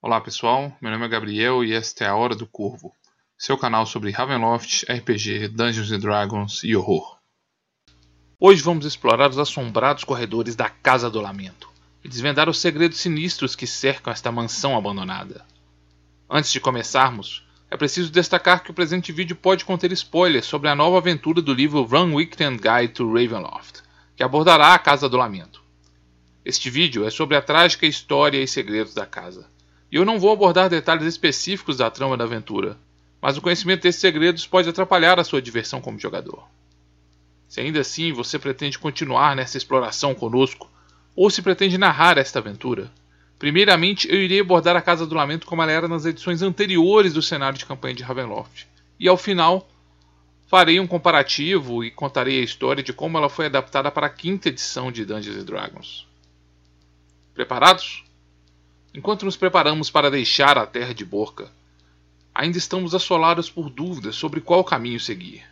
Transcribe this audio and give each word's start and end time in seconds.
Olá 0.00 0.20
pessoal, 0.20 0.72
meu 0.80 0.92
nome 0.92 1.06
é 1.06 1.08
Gabriel 1.08 1.64
e 1.64 1.72
esta 1.72 2.04
é 2.04 2.06
a 2.06 2.14
Hora 2.14 2.36
do 2.36 2.46
Corvo, 2.46 2.94
seu 3.36 3.58
canal 3.58 3.84
sobre 3.84 4.12
Ravenloft, 4.12 4.84
RPG, 4.88 5.48
Dungeons 5.48 5.90
Dragons 6.00 6.62
e 6.62 6.76
horror. 6.76 7.18
Hoje 8.38 8.62
vamos 8.62 8.86
explorar 8.86 9.28
os 9.28 9.38
assombrados 9.40 10.04
corredores 10.04 10.54
da 10.54 10.70
Casa 10.70 11.10
do 11.10 11.20
Lamento 11.20 11.68
e 12.04 12.08
desvendar 12.08 12.48
os 12.48 12.60
segredos 12.60 12.98
sinistros 12.98 13.56
que 13.56 13.66
cercam 13.66 14.12
esta 14.12 14.30
mansão 14.30 14.76
abandonada. 14.76 15.44
Antes 16.30 16.52
de 16.52 16.60
começarmos, 16.60 17.44
é 17.68 17.76
preciso 17.76 18.12
destacar 18.12 18.62
que 18.62 18.70
o 18.70 18.74
presente 18.74 19.10
vídeo 19.10 19.34
pode 19.34 19.64
conter 19.64 19.90
spoilers 19.90 20.46
sobre 20.46 20.68
a 20.68 20.76
nova 20.76 20.98
aventura 20.98 21.42
do 21.42 21.52
livro 21.52 21.82
Run 21.82 22.14
Weekend 22.14 22.62
Guide 22.62 22.92
to 22.92 23.12
Ravenloft, 23.12 23.82
que 24.14 24.22
abordará 24.22 24.74
a 24.74 24.78
Casa 24.78 25.08
do 25.08 25.16
Lamento. 25.16 25.60
Este 26.44 26.70
vídeo 26.70 27.04
é 27.04 27.10
sobre 27.10 27.36
a 27.36 27.42
trágica 27.42 27.84
história 27.84 28.40
e 28.40 28.46
segredos 28.46 28.94
da 28.94 29.04
casa 29.04 29.57
e 29.90 29.96
eu 29.96 30.04
não 30.04 30.18
vou 30.18 30.32
abordar 30.32 30.68
detalhes 30.68 31.06
específicos 31.06 31.76
da 31.76 31.90
trama 31.90 32.16
da 32.16 32.24
aventura, 32.24 32.76
mas 33.20 33.36
o 33.36 33.42
conhecimento 33.42 33.82
desses 33.82 34.00
segredos 34.00 34.46
pode 34.46 34.68
atrapalhar 34.68 35.18
a 35.18 35.24
sua 35.24 35.42
diversão 35.42 35.80
como 35.80 35.98
jogador. 35.98 36.46
Se 37.48 37.60
ainda 37.60 37.80
assim 37.80 38.12
você 38.12 38.38
pretende 38.38 38.78
continuar 38.78 39.34
nessa 39.34 39.56
exploração 39.56 40.14
conosco, 40.14 40.70
ou 41.16 41.30
se 41.30 41.42
pretende 41.42 41.78
narrar 41.78 42.18
esta 42.18 42.38
aventura, 42.38 42.92
primeiramente 43.38 44.08
eu 44.08 44.22
irei 44.22 44.40
abordar 44.40 44.76
a 44.76 44.82
Casa 44.82 45.06
do 45.06 45.14
Lamento 45.14 45.46
como 45.46 45.62
ela 45.62 45.72
era 45.72 45.88
nas 45.88 46.04
edições 46.04 46.42
anteriores 46.42 47.14
do 47.14 47.22
cenário 47.22 47.58
de 47.58 47.66
campanha 47.66 47.94
de 47.94 48.02
Ravenloft, 48.02 48.66
e 49.00 49.08
ao 49.08 49.16
final 49.16 49.68
farei 50.46 50.78
um 50.78 50.86
comparativo 50.86 51.82
e 51.82 51.90
contarei 51.90 52.40
a 52.40 52.44
história 52.44 52.82
de 52.82 52.92
como 52.92 53.18
ela 53.18 53.28
foi 53.28 53.46
adaptada 53.46 53.90
para 53.90 54.06
a 54.06 54.10
quinta 54.10 54.48
edição 54.48 54.92
de 54.92 55.04
Dungeons 55.04 55.44
Dragons. 55.44 56.06
Preparados? 57.34 58.04
Enquanto 58.94 59.24
nos 59.24 59.36
preparamos 59.36 59.90
para 59.90 60.10
deixar 60.10 60.56
a 60.56 60.66
terra 60.66 60.94
de 60.94 61.04
Borca, 61.04 61.50
ainda 62.34 62.56
estamos 62.56 62.94
assolados 62.94 63.50
por 63.50 63.68
dúvidas 63.68 64.16
sobre 64.16 64.40
qual 64.40 64.64
caminho 64.64 64.98
seguir. 64.98 65.44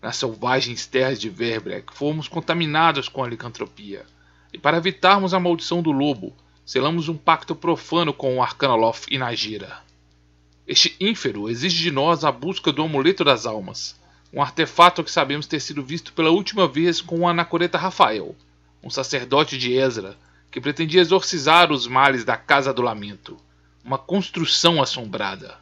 Nas 0.00 0.16
selvagens 0.16 0.86
terras 0.86 1.20
de 1.20 1.28
Verbrek, 1.28 1.92
fomos 1.92 2.28
contaminados 2.28 3.08
com 3.08 3.24
a 3.24 3.28
licantropia, 3.28 4.06
e 4.52 4.58
para 4.58 4.76
evitarmos 4.76 5.34
a 5.34 5.40
maldição 5.40 5.82
do 5.82 5.90
lobo, 5.90 6.32
selamos 6.64 7.08
um 7.08 7.16
pacto 7.16 7.54
profano 7.54 8.12
com 8.12 8.36
o 8.36 8.42
Arcanoloth 8.42 9.06
e 9.10 9.18
Nagira. 9.18 9.82
Este 10.66 10.94
ínfero 11.00 11.50
exige 11.50 11.82
de 11.82 11.90
nós 11.90 12.24
a 12.24 12.30
busca 12.30 12.72
do 12.72 12.82
Amuleto 12.82 13.24
das 13.24 13.44
Almas, 13.44 13.98
um 14.32 14.40
artefato 14.40 15.02
que 15.02 15.10
sabemos 15.10 15.46
ter 15.46 15.60
sido 15.60 15.82
visto 15.82 16.12
pela 16.12 16.30
última 16.30 16.68
vez 16.68 17.00
com 17.00 17.20
o 17.20 17.28
anacoreta 17.28 17.76
Rafael, 17.76 18.36
um 18.82 18.90
sacerdote 18.90 19.58
de 19.58 19.72
Ezra 19.74 20.16
que 20.50 20.60
pretendia 20.60 21.00
exorcizar 21.00 21.70
os 21.70 21.86
males 21.86 22.24
da 22.24 22.36
Casa 22.36 22.72
do 22.72 22.82
Lamento, 22.82 23.36
uma 23.84 23.98
construção 23.98 24.82
assombrada. 24.82 25.58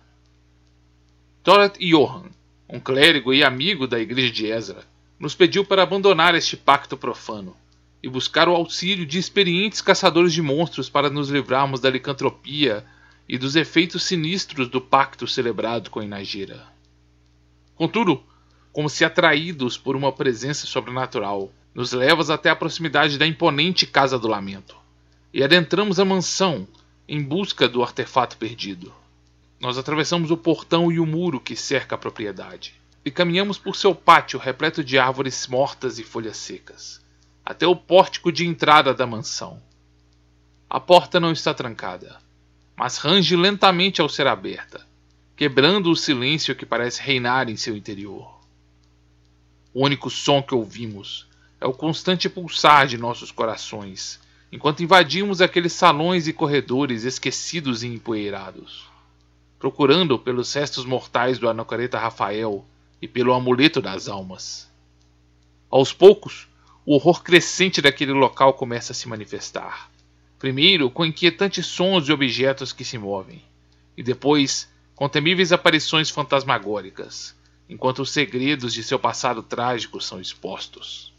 Torat 1.43 1.79
Johan, 1.79 2.31
um 2.69 2.81
clérigo 2.81 3.33
e 3.35 3.45
amigo 3.45 3.87
da 3.87 3.99
igreja 3.99 4.33
de 4.33 4.47
Ezra, 4.47 4.85
nos 5.19 5.35
pediu 5.35 5.65
para 5.65 5.83
abandonar 5.83 6.35
este 6.35 6.57
pacto 6.57 6.97
profano 6.97 7.57
e 8.03 8.09
buscar 8.09 8.49
o 8.49 8.55
auxílio 8.55 9.07
de 9.07 9.19
experientes 9.19 9.81
caçadores 9.81 10.33
de 10.33 10.43
monstros 10.43 10.91
para 10.91 11.09
nos 11.09 11.31
livrarmos 11.31 11.81
da 11.81 11.89
licantropia 11.89 12.85
e 13.29 13.39
dos 13.39 13.57
efeitos 13.57 14.05
sinistros 14.05 14.69
do 14.69 14.81
pacto 14.81 15.27
celebrado 15.27 15.91
com 15.91 16.03
Inagira. 16.03 16.67
Contudo, 17.75 18.23
como 18.73 18.89
se 18.89 19.05
atraídos 19.05 19.79
por 19.79 19.97
uma 19.97 20.13
presença 20.13 20.67
sobrenatural, 20.67 21.51
nos 21.75 21.93
levas 21.93 22.31
até 22.31 22.49
a 22.49 22.57
proximidade 22.57 23.19
da 23.19 23.27
imponente 23.27 23.87
Casa 23.87 24.19
do 24.19 24.29
Lamento 24.29 24.77
e 25.33 25.43
adentramos 25.43 25.99
a 25.99 26.05
mansão 26.05 26.69
em 27.09 27.21
busca 27.21 27.69
do 27.69 27.83
artefato 27.83 28.37
perdido. 28.37 28.95
Nós 29.61 29.77
atravessamos 29.77 30.31
o 30.31 30.37
portão 30.37 30.93
e 30.93 31.01
o 31.01 31.07
muro 31.07 31.41
que 31.41 31.57
cerca 31.57 31.97
a 31.97 31.99
propriedade 31.99 32.75
e 33.05 33.11
caminhamos 33.11 33.59
por 33.59 33.75
seu 33.75 33.95
pátio 33.95 34.39
repleto 34.39 34.85
de 34.85 34.99
árvores 34.99 35.47
mortas 35.49 35.99
e 35.99 36.05
folhas 36.05 36.37
secas, 36.37 37.05
até 37.45 37.67
o 37.67 37.77
pórtico 37.77 38.31
de 38.31 38.47
entrada 38.47 38.95
da 38.95 39.07
mansão. 39.07 39.61
A 40.71 40.81
porta 40.81 41.21
não 41.21 41.33
está 41.33 41.53
trancada, 41.53 42.19
mas 42.77 42.97
range 42.97 43.37
lentamente 43.37 44.01
ao 44.01 44.09
ser 44.09 44.27
aberta, 44.27 44.87
quebrando 45.37 45.91
o 45.91 45.97
silêncio 45.97 46.55
que 46.55 46.65
parece 46.65 47.03
reinar 47.03 47.51
em 47.51 47.57
seu 47.57 47.77
interior. 47.77 48.41
O 49.75 49.85
único 49.85 50.09
som 50.09 50.41
que 50.43 50.55
ouvimos 50.55 51.27
é 51.61 51.67
o 51.67 51.73
constante 51.73 52.29
pulsar 52.29 52.87
de 52.87 52.99
nossos 52.99 53.31
corações 53.31 54.21
enquanto 54.55 54.85
invadimos 54.85 55.41
aqueles 55.41 55.73
salões 55.73 56.29
e 56.29 56.33
corredores 56.33 57.03
esquecidos 57.03 57.83
e 57.83 57.89
empoeirados, 57.89 58.85
procurando 59.59 60.17
pelos 60.17 60.53
restos 60.55 60.85
mortais 60.85 61.41
do 61.41 61.49
anacoreta 61.49 61.99
Rafael 61.99 62.65
e 63.03 63.09
pelo 63.09 63.33
amuleto 63.33 63.83
das 63.83 64.07
almas. 64.07 64.71
Aos 65.69 65.93
poucos, 65.93 66.47
o 66.87 66.95
horror 66.95 67.21
crescente 67.23 67.83
daquele 67.83 68.13
local 68.13 68.55
começa 68.55 68.93
a 68.93 68.95
se 68.95 69.09
manifestar. 69.09 69.91
Primeiro 70.39 70.89
com 70.89 71.05
inquietantes 71.05 71.67
sons 71.67 72.05
de 72.05 72.13
objetos 72.13 72.73
que 72.73 72.85
se 72.85 72.97
movem, 72.97 73.43
e 73.97 74.03
depois 74.05 74.73
com 74.95 75.09
temíveis 75.09 75.51
aparições 75.51 76.11
fantasmagóricas, 76.11 77.35
enquanto 77.69 78.03
os 78.03 78.11
segredos 78.11 78.73
de 78.73 78.85
seu 78.85 79.01
passado 79.01 79.43
trágico 79.43 80.01
são 80.01 80.21
expostos. 80.21 81.14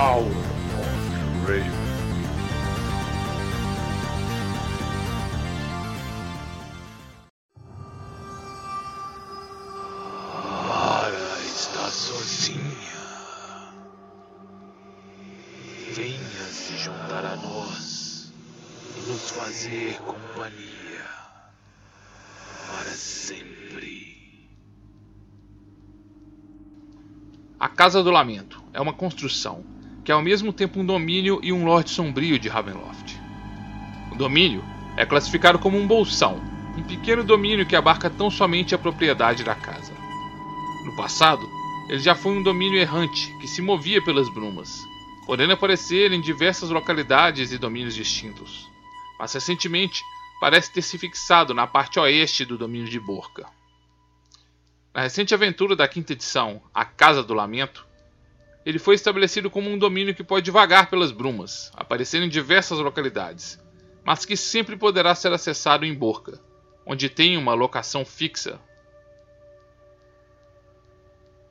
Hour 0.00 0.22
of 0.22 1.50
Raven. 1.50 1.72
Mara 10.68 11.40
está 11.44 11.90
sozinha. 11.90 12.62
Venha 15.94 16.18
se 16.44 16.76
juntar 16.76 17.24
a 17.24 17.34
nós 17.34 18.32
e 18.96 19.00
nos 19.10 19.30
fazer 19.32 19.98
companhia 20.02 21.08
para 22.68 22.92
sempre. 22.92 24.16
A 27.58 27.68
Casa 27.68 28.00
do 28.00 28.12
Lamento 28.12 28.62
é 28.72 28.80
uma 28.80 28.94
construção 28.94 29.64
que 30.08 30.12
é 30.12 30.14
ao 30.14 30.22
mesmo 30.22 30.54
tempo 30.54 30.80
um 30.80 30.86
domínio 30.86 31.38
e 31.42 31.52
um 31.52 31.66
Lorde 31.66 31.90
Sombrio 31.90 32.38
de 32.38 32.48
Ravenloft. 32.48 33.20
O 34.10 34.14
domínio 34.16 34.64
é 34.96 35.04
classificado 35.04 35.58
como 35.58 35.76
um 35.76 35.86
bolsão, 35.86 36.40
um 36.74 36.82
pequeno 36.82 37.22
domínio 37.22 37.66
que 37.66 37.76
abarca 37.76 38.08
tão 38.08 38.30
somente 38.30 38.74
a 38.74 38.78
propriedade 38.78 39.44
da 39.44 39.54
casa. 39.54 39.92
No 40.86 40.96
passado, 40.96 41.46
ele 41.90 41.98
já 41.98 42.14
foi 42.14 42.32
um 42.32 42.42
domínio 42.42 42.80
errante 42.80 43.30
que 43.38 43.46
se 43.46 43.60
movia 43.60 44.02
pelas 44.02 44.30
brumas, 44.30 44.80
podendo 45.26 45.52
aparecer 45.52 46.10
em 46.10 46.22
diversas 46.22 46.70
localidades 46.70 47.52
e 47.52 47.58
domínios 47.58 47.94
distintos, 47.94 48.66
mas 49.20 49.34
recentemente 49.34 50.00
parece 50.40 50.72
ter 50.72 50.80
se 50.80 50.96
fixado 50.96 51.52
na 51.52 51.66
parte 51.66 52.00
oeste 52.00 52.46
do 52.46 52.56
domínio 52.56 52.88
de 52.88 52.98
Borca. 52.98 53.46
Na 54.94 55.02
recente 55.02 55.34
aventura 55.34 55.76
da 55.76 55.86
quinta 55.86 56.14
edição, 56.14 56.62
A 56.72 56.86
Casa 56.86 57.22
do 57.22 57.34
Lamento, 57.34 57.86
ele 58.68 58.78
foi 58.78 58.96
estabelecido 58.96 59.48
como 59.48 59.70
um 59.70 59.78
domínio 59.78 60.14
que 60.14 60.22
pode 60.22 60.50
vagar 60.50 60.90
pelas 60.90 61.10
brumas, 61.10 61.72
aparecendo 61.74 62.26
em 62.26 62.28
diversas 62.28 62.78
localidades, 62.78 63.58
mas 64.04 64.26
que 64.26 64.36
sempre 64.36 64.76
poderá 64.76 65.14
ser 65.14 65.32
acessado 65.32 65.86
em 65.86 65.94
Borca, 65.94 66.38
onde 66.84 67.08
tem 67.08 67.38
uma 67.38 67.54
locação 67.54 68.04
fixa. 68.04 68.60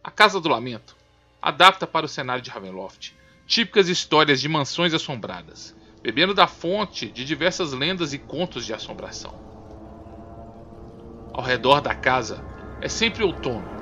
A 0.04 0.12
Casa 0.12 0.40
do 0.40 0.48
Lamento 0.48 0.96
adapta 1.42 1.88
para 1.88 2.06
o 2.06 2.10
cenário 2.10 2.44
de 2.44 2.52
Ravenloft 2.52 3.16
típicas 3.48 3.90
histórias 3.90 4.40
de 4.40 4.48
mansões 4.48 4.94
assombradas, 4.94 5.76
bebendo 6.04 6.36
da 6.36 6.46
fonte 6.46 7.08
de 7.08 7.26
diversas 7.26 7.74
lendas 7.74 8.14
e 8.14 8.20
contos 8.20 8.64
de 8.64 8.76
assombração. 8.76 9.34
Ao 11.34 11.42
redor 11.42 11.82
da 11.82 11.96
casa 11.96 12.46
é 12.80 12.88
sempre 12.88 13.24
outono, 13.24 13.77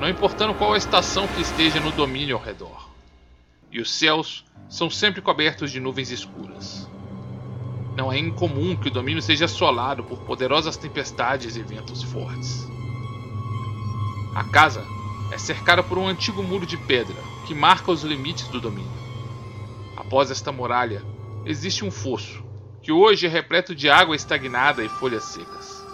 não 0.00 0.08
importando 0.08 0.54
qual 0.54 0.74
a 0.74 0.78
estação 0.78 1.26
que 1.26 1.40
esteja 1.40 1.80
no 1.80 1.92
domínio 1.92 2.36
ao 2.36 2.42
redor. 2.42 2.88
E 3.70 3.80
os 3.80 3.90
céus 3.90 4.44
são 4.68 4.90
sempre 4.90 5.20
cobertos 5.20 5.70
de 5.70 5.80
nuvens 5.80 6.10
escuras. 6.10 6.88
Não 7.96 8.12
é 8.12 8.18
incomum 8.18 8.76
que 8.76 8.88
o 8.88 8.90
domínio 8.90 9.22
seja 9.22 9.44
assolado 9.44 10.02
por 10.02 10.18
poderosas 10.20 10.76
tempestades 10.76 11.56
e 11.56 11.62
ventos 11.62 12.02
fortes. 12.02 12.66
A 14.34 14.42
casa 14.44 14.84
é 15.30 15.38
cercada 15.38 15.82
por 15.82 15.96
um 15.96 16.08
antigo 16.08 16.42
muro 16.42 16.66
de 16.66 16.76
pedra 16.76 17.16
que 17.46 17.54
marca 17.54 17.92
os 17.92 18.02
limites 18.02 18.48
do 18.48 18.60
domínio. 18.60 18.90
Após 19.96 20.30
esta 20.30 20.50
muralha, 20.50 21.04
existe 21.44 21.84
um 21.84 21.90
fosso, 21.90 22.42
que 22.82 22.90
hoje 22.90 23.26
é 23.26 23.28
repleto 23.28 23.74
de 23.74 23.88
água 23.88 24.16
estagnada 24.16 24.84
e 24.84 24.88
folhas 24.88 25.24
secas. 25.24 25.84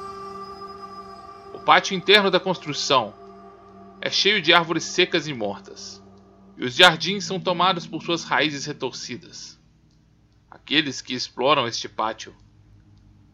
O 1.53 1.58
pátio 1.58 1.94
interno 1.94 2.31
da 2.31 2.41
construção 2.41 3.19
é 4.02 4.08
cheio 4.08 4.41
de 4.41 4.52
árvores 4.52 4.85
secas 4.85 5.29
e 5.29 5.35
mortas, 5.35 6.02
e 6.56 6.64
os 6.64 6.75
jardins 6.75 7.25
são 7.25 7.38
tomados 7.38 7.87
por 7.87 8.02
suas 8.02 8.25
raízes 8.25 8.64
retorcidas. 8.64 9.61
Aqueles 10.50 11.02
que 11.02 11.14
exploram 11.14 11.67
este 11.69 11.88
pátio, 11.88 12.35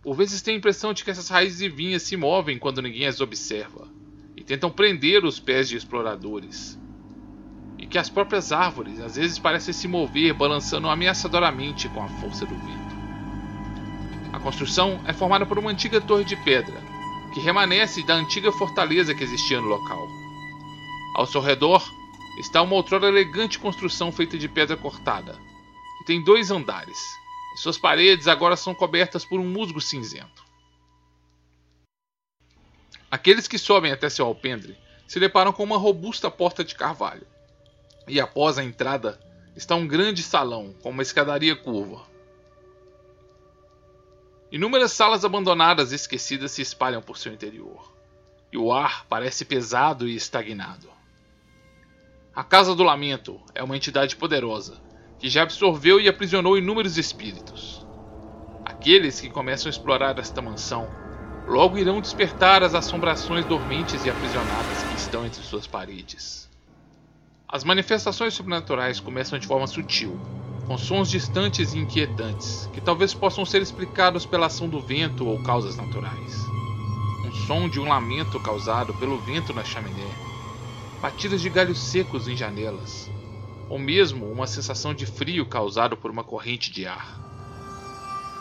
por 0.03 0.15
vezes 0.15 0.43
têm 0.43 0.55
a 0.55 0.59
impressão 0.59 0.93
de 0.93 1.05
que 1.05 1.11
essas 1.11 1.29
raízes 1.29 1.61
e 1.61 1.69
vinhas 1.69 2.03
se 2.03 2.17
movem 2.17 2.59
quando 2.59 2.83
ninguém 2.83 3.07
as 3.07 3.21
observa, 3.21 3.89
e 4.37 4.43
tentam 4.43 4.71
prender 4.71 5.25
os 5.25 5.39
pés 5.39 5.69
de 5.69 5.77
exploradores. 5.77 6.79
E 7.79 7.87
que 7.87 7.99
as 7.99 8.11
próprias 8.11 8.53
árvores 8.53 9.01
às 9.01 9.17
vezes 9.17 9.39
parecem 9.39 9.73
se 9.73 9.87
mover 9.87 10.35
balançando 10.35 10.89
ameaçadoramente 10.89 11.89
com 11.91 12.03
a 12.03 12.09
força 12.09 12.45
do 12.45 12.55
vento. 12.55 12.97
A 14.33 14.41
construção 14.41 15.01
é 15.07 15.13
formada 15.13 15.47
por 15.47 15.59
uma 15.59 15.71
antiga 15.71 16.01
torre 16.01 16.25
de 16.25 16.37
pedra, 16.37 16.81
que 17.33 17.41
remanesce 17.41 18.05
da 18.05 18.15
antiga 18.15 18.51
fortaleza 18.53 19.15
que 19.15 19.23
existia 19.23 19.61
no 19.61 19.69
local. 19.69 20.26
Ao 21.17 21.25
seu 21.25 21.41
redor 21.41 21.83
está 22.39 22.61
uma 22.61 22.75
outrora 22.75 23.09
elegante 23.09 23.59
construção 23.59 24.13
feita 24.13 24.37
de 24.37 24.51
pedra 24.51 24.77
cortada, 24.77 25.33
que 25.97 26.05
tem 26.05 26.23
dois 26.23 26.51
andares, 26.51 26.99
e 27.55 27.59
suas 27.59 27.79
paredes 27.79 28.29
agora 28.29 28.55
são 28.55 28.75
cobertas 28.75 29.25
por 29.25 29.41
um 29.41 29.49
musgo 29.49 29.81
cinzento. 29.81 30.45
Aqueles 33.11 33.49
que 33.49 33.57
sobem 33.57 33.93
até 33.93 34.11
seu 34.11 34.27
alpendre 34.27 34.77
se 35.09 35.19
deparam 35.19 35.55
com 35.55 35.65
uma 35.65 35.79
robusta 35.79 36.31
porta 36.31 36.63
de 36.63 36.75
carvalho, 36.75 37.27
e 38.07 38.21
após 38.21 38.59
a 38.59 38.65
entrada 38.65 39.19
está 39.57 39.75
um 39.75 39.89
grande 39.89 40.23
salão 40.23 40.75
com 40.83 40.91
uma 40.91 41.01
escadaria 41.01 41.57
curva. 41.57 42.07
Inúmeras 44.53 44.93
salas 44.93 45.25
abandonadas 45.25 45.93
e 45.93 45.95
esquecidas 45.95 46.53
se 46.53 46.61
espalham 46.61 47.01
por 47.01 47.17
seu 47.17 47.33
interior, 47.33 47.91
e 48.53 48.59
o 48.59 48.71
ar 48.71 49.07
parece 49.07 49.47
pesado 49.47 50.07
e 50.07 50.15
estagnado. 50.15 50.95
A 52.37 52.45
Casa 52.45 52.75
do 52.75 52.83
Lamento 52.83 53.41
é 53.55 53.65
uma 53.65 53.79
entidade 53.79 54.15
poderosa 54.15 54.77
que 55.19 55.27
já 55.27 55.43
absorveu 55.43 55.99
e 55.99 56.07
aprisionou 56.07 56.59
inúmeros 56.59 56.99
espíritos. 56.99 57.83
Aqueles 58.63 59.19
que 59.19 59.31
começam 59.31 59.71
a 59.71 59.71
explorar 59.71 60.19
esta 60.19 60.43
mansão 60.43 60.87
logo 61.49 61.79
irão 61.79 61.99
despertar 61.99 62.63
as 62.63 62.75
assombrações 62.75 63.47
dormentes 63.47 64.05
e 64.05 64.11
aprisionadas 64.11 64.83
que 64.83 64.99
estão 64.99 65.25
entre 65.25 65.43
suas 65.43 65.67
paredes. 65.67 66.47
As 67.49 67.65
manifestações 67.65 68.35
sobrenaturais 68.35 69.01
começam 69.01 69.39
de 69.39 69.47
forma 69.47 69.67
sutil, 69.67 70.21
com 70.67 70.77
sons 70.77 71.09
distantes 71.09 71.73
e 71.73 71.79
inquietantes, 71.79 72.69
que 72.75 72.83
talvez 72.83 73.15
possam 73.15 73.47
ser 73.47 73.63
explicados 73.63 74.27
pela 74.27 74.45
ação 74.45 74.69
do 74.69 74.79
vento 74.79 75.27
ou 75.27 75.43
causas 75.43 75.75
naturais. 75.75 76.45
Um 77.25 77.33
som 77.47 77.67
de 77.67 77.81
um 77.81 77.89
lamento 77.89 78.39
causado 78.41 78.93
pelo 78.93 79.17
vento 79.21 79.55
na 79.55 79.65
chaminé, 79.65 80.36
batidas 81.01 81.41
de 81.41 81.51
galhos 81.51 81.79
secos 81.79 82.27
em 82.27 82.37
janelas, 82.37 83.11
ou 83.69 83.79
mesmo 83.79 84.31
uma 84.31 84.47
sensação 84.47 84.95
de 84.95 85.07
frio 85.07 85.47
causado 85.47 85.97
por 85.97 86.11
uma 86.11 86.25
corrente 86.25 86.71
de 86.71 86.87
ar. 86.87 87.21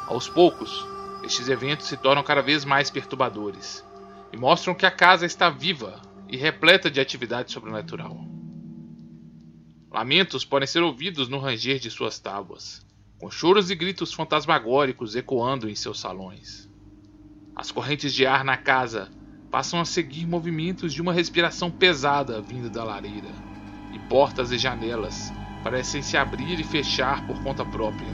Aos 0.07 0.29
poucos, 0.29 0.85
estes 1.23 1.49
eventos 1.49 1.87
se 1.87 1.97
tornam 1.97 2.23
cada 2.23 2.41
vez 2.41 2.63
mais 2.63 2.89
perturbadores 2.89 3.83
e 4.31 4.37
mostram 4.37 4.75
que 4.75 4.85
a 4.85 4.91
casa 4.91 5.25
está 5.25 5.49
viva 5.49 6.01
e 6.29 6.37
repleta 6.37 6.89
de 6.89 6.99
atividade 6.99 7.51
sobrenatural. 7.51 8.17
Lamentos 9.91 10.43
podem 10.43 10.67
ser 10.67 10.83
ouvidos 10.83 11.27
no 11.27 11.39
ranger 11.39 11.79
de 11.79 11.89
suas 11.89 12.19
tábuas, 12.19 12.85
com 13.17 13.31
choros 13.31 13.71
e 13.71 13.75
gritos 13.75 14.13
fantasmagóricos 14.13 15.15
ecoando 15.15 15.69
em 15.69 15.75
seus 15.75 15.99
salões. 15.99 16.69
As 17.55 17.71
correntes 17.71 18.13
de 18.13 18.25
ar 18.25 18.43
na 18.43 18.57
casa 18.57 19.09
passam 19.51 19.79
a 19.79 19.85
seguir 19.85 20.25
movimentos 20.25 20.93
de 20.93 21.01
uma 21.01 21.13
respiração 21.13 21.71
pesada 21.71 22.41
vinda 22.41 22.69
da 22.69 22.83
lareira, 22.83 23.29
e 23.93 23.99
portas 24.07 24.51
e 24.51 24.57
janelas 24.57 25.31
parecem 25.63 26.01
se 26.01 26.17
abrir 26.17 26.59
e 26.59 26.63
fechar 26.63 27.25
por 27.25 27.41
conta 27.41 27.65
própria, 27.65 28.07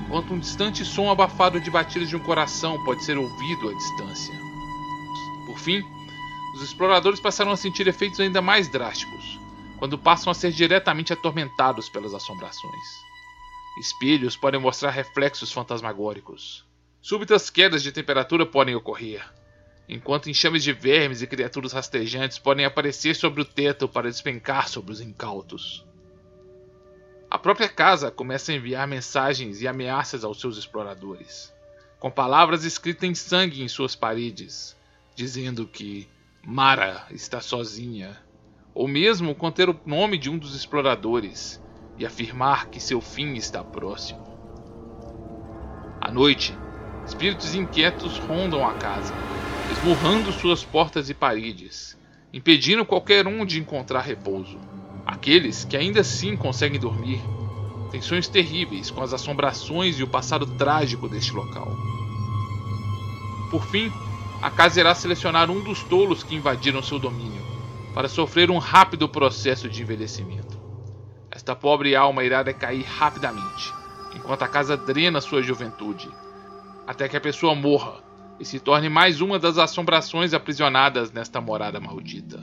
enquanto 0.00 0.32
um 0.32 0.38
distante 0.38 0.84
som 0.84 1.10
abafado 1.10 1.60
de 1.60 1.70
batidas 1.70 2.08
de 2.08 2.16
um 2.16 2.20
coração 2.20 2.82
pode 2.84 3.04
ser 3.04 3.18
ouvido 3.18 3.68
à 3.68 3.74
distância. 3.74 4.34
Por 5.46 5.58
fim, 5.58 5.82
os 6.54 6.62
exploradores 6.62 7.20
passaram 7.20 7.52
a 7.52 7.56
sentir 7.56 7.86
efeitos 7.86 8.20
ainda 8.20 8.40
mais 8.40 8.68
drásticos 8.68 9.38
quando 9.78 9.98
passam 9.98 10.30
a 10.30 10.34
ser 10.34 10.50
diretamente 10.50 11.12
atormentados 11.12 11.88
pelas 11.88 12.12
assombrações. 12.12 13.08
Espelhos 13.78 14.36
podem 14.36 14.60
mostrar 14.60 14.90
reflexos 14.90 15.52
fantasmagóricos. 15.52 16.64
Súbitas 17.00 17.48
quedas 17.48 17.82
de 17.82 17.92
temperatura 17.92 18.44
podem 18.44 18.74
ocorrer, 18.74 19.24
enquanto 19.88 20.28
enxames 20.28 20.62
de 20.62 20.72
vermes 20.72 21.22
e 21.22 21.26
criaturas 21.26 21.72
rastejantes 21.72 22.38
podem 22.38 22.64
aparecer 22.64 23.16
sobre 23.16 23.40
o 23.40 23.44
teto 23.44 23.88
para 23.88 24.10
despencar 24.10 24.68
sobre 24.68 24.92
os 24.92 25.00
incautos. 25.00 25.86
A 27.30 27.38
própria 27.38 27.68
casa 27.68 28.10
começa 28.10 28.52
a 28.52 28.54
enviar 28.54 28.86
mensagens 28.86 29.60
e 29.60 29.68
ameaças 29.68 30.24
aos 30.24 30.40
seus 30.40 30.56
exploradores, 30.56 31.52
com 31.98 32.10
palavras 32.10 32.64
escritas 32.64 33.08
em 33.08 33.14
sangue 33.14 33.62
em 33.62 33.68
suas 33.68 33.94
paredes, 33.94 34.76
dizendo 35.14 35.66
que 35.66 36.08
Mara 36.44 37.06
está 37.10 37.40
sozinha 37.40 38.16
ou 38.74 38.86
mesmo 38.86 39.34
conter 39.34 39.68
o 39.68 39.80
nome 39.84 40.16
de 40.16 40.30
um 40.30 40.38
dos 40.38 40.54
exploradores 40.54 41.60
e 41.98 42.06
afirmar 42.06 42.68
que 42.68 42.80
seu 42.80 43.00
fim 43.00 43.34
está 43.34 43.64
próximo. 43.64 44.24
À 46.00 46.12
noite, 46.12 46.56
espíritos 47.04 47.54
inquietos 47.54 48.18
rondam 48.18 48.66
a 48.66 48.74
casa, 48.74 49.12
esmurrando 49.70 50.32
suas 50.32 50.64
portas 50.64 51.10
e 51.10 51.14
paredes, 51.14 51.96
impedindo 52.32 52.84
qualquer 52.84 53.26
um 53.26 53.44
de 53.44 53.60
encontrar 53.60 54.00
repouso. 54.00 54.58
Aqueles 55.06 55.64
que 55.64 55.76
ainda 55.76 56.00
assim 56.00 56.36
conseguem 56.36 56.80
dormir 56.80 57.20
têm 57.90 58.00
sonhos 58.00 58.28
terríveis 58.28 58.90
com 58.90 59.02
as 59.02 59.12
assombrações 59.12 59.98
e 59.98 60.02
o 60.02 60.08
passado 60.08 60.46
trágico 60.46 61.08
deste 61.08 61.32
local. 61.32 61.76
Por 63.50 63.64
fim, 63.66 63.92
a 64.42 64.50
casa 64.50 64.80
irá 64.80 64.94
selecionar 64.94 65.50
um 65.50 65.62
dos 65.62 65.82
tolos 65.82 66.22
que 66.22 66.34
invadiram 66.34 66.82
seu 66.82 66.98
domínio 66.98 67.42
para 67.94 68.08
sofrer 68.08 68.50
um 68.50 68.58
rápido 68.58 69.08
processo 69.08 69.68
de 69.68 69.82
envelhecimento. 69.82 70.58
Esta 71.30 71.54
pobre 71.54 71.96
alma 71.96 72.24
irá 72.24 72.42
decair 72.42 72.84
rapidamente, 72.86 73.72
enquanto 74.14 74.42
a 74.42 74.48
casa 74.48 74.76
drena 74.76 75.20
sua 75.20 75.42
juventude, 75.42 76.08
até 76.86 77.08
que 77.08 77.16
a 77.16 77.20
pessoa 77.20 77.54
morra 77.54 78.07
e 78.40 78.44
se 78.44 78.60
torne 78.60 78.88
mais 78.88 79.20
uma 79.20 79.38
das 79.38 79.58
assombrações 79.58 80.32
aprisionadas 80.32 81.10
nesta 81.10 81.40
morada 81.40 81.80
maldita. 81.80 82.42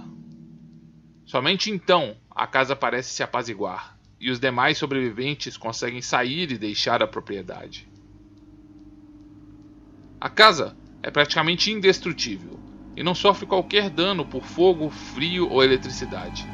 Somente 1.26 1.72
então 1.72 2.16
a 2.30 2.46
casa 2.46 2.76
parece 2.76 3.10
se 3.14 3.24
apaziguar 3.24 3.98
e 4.20 4.30
os 4.30 4.40
demais 4.40 4.78
sobreviventes 4.78 5.58
conseguem 5.58 6.02
sair 6.02 6.52
e 6.52 6.58
deixar 6.58 7.02
a 7.02 7.08
propriedade. 7.08 7.88
A 10.20 10.30
casa 10.30 10.75
é 11.04 11.12
praticamente 11.12 11.72
indestrutível 11.72 12.60
e 12.96 13.04
não 13.04 13.14
sofre 13.14 13.46
qualquer 13.46 13.90
dano 13.90 14.25
por 14.25 14.44
fogo, 14.44 14.90
frio 14.90 15.50
ou 15.50 15.64
eletricidade. 15.64 16.46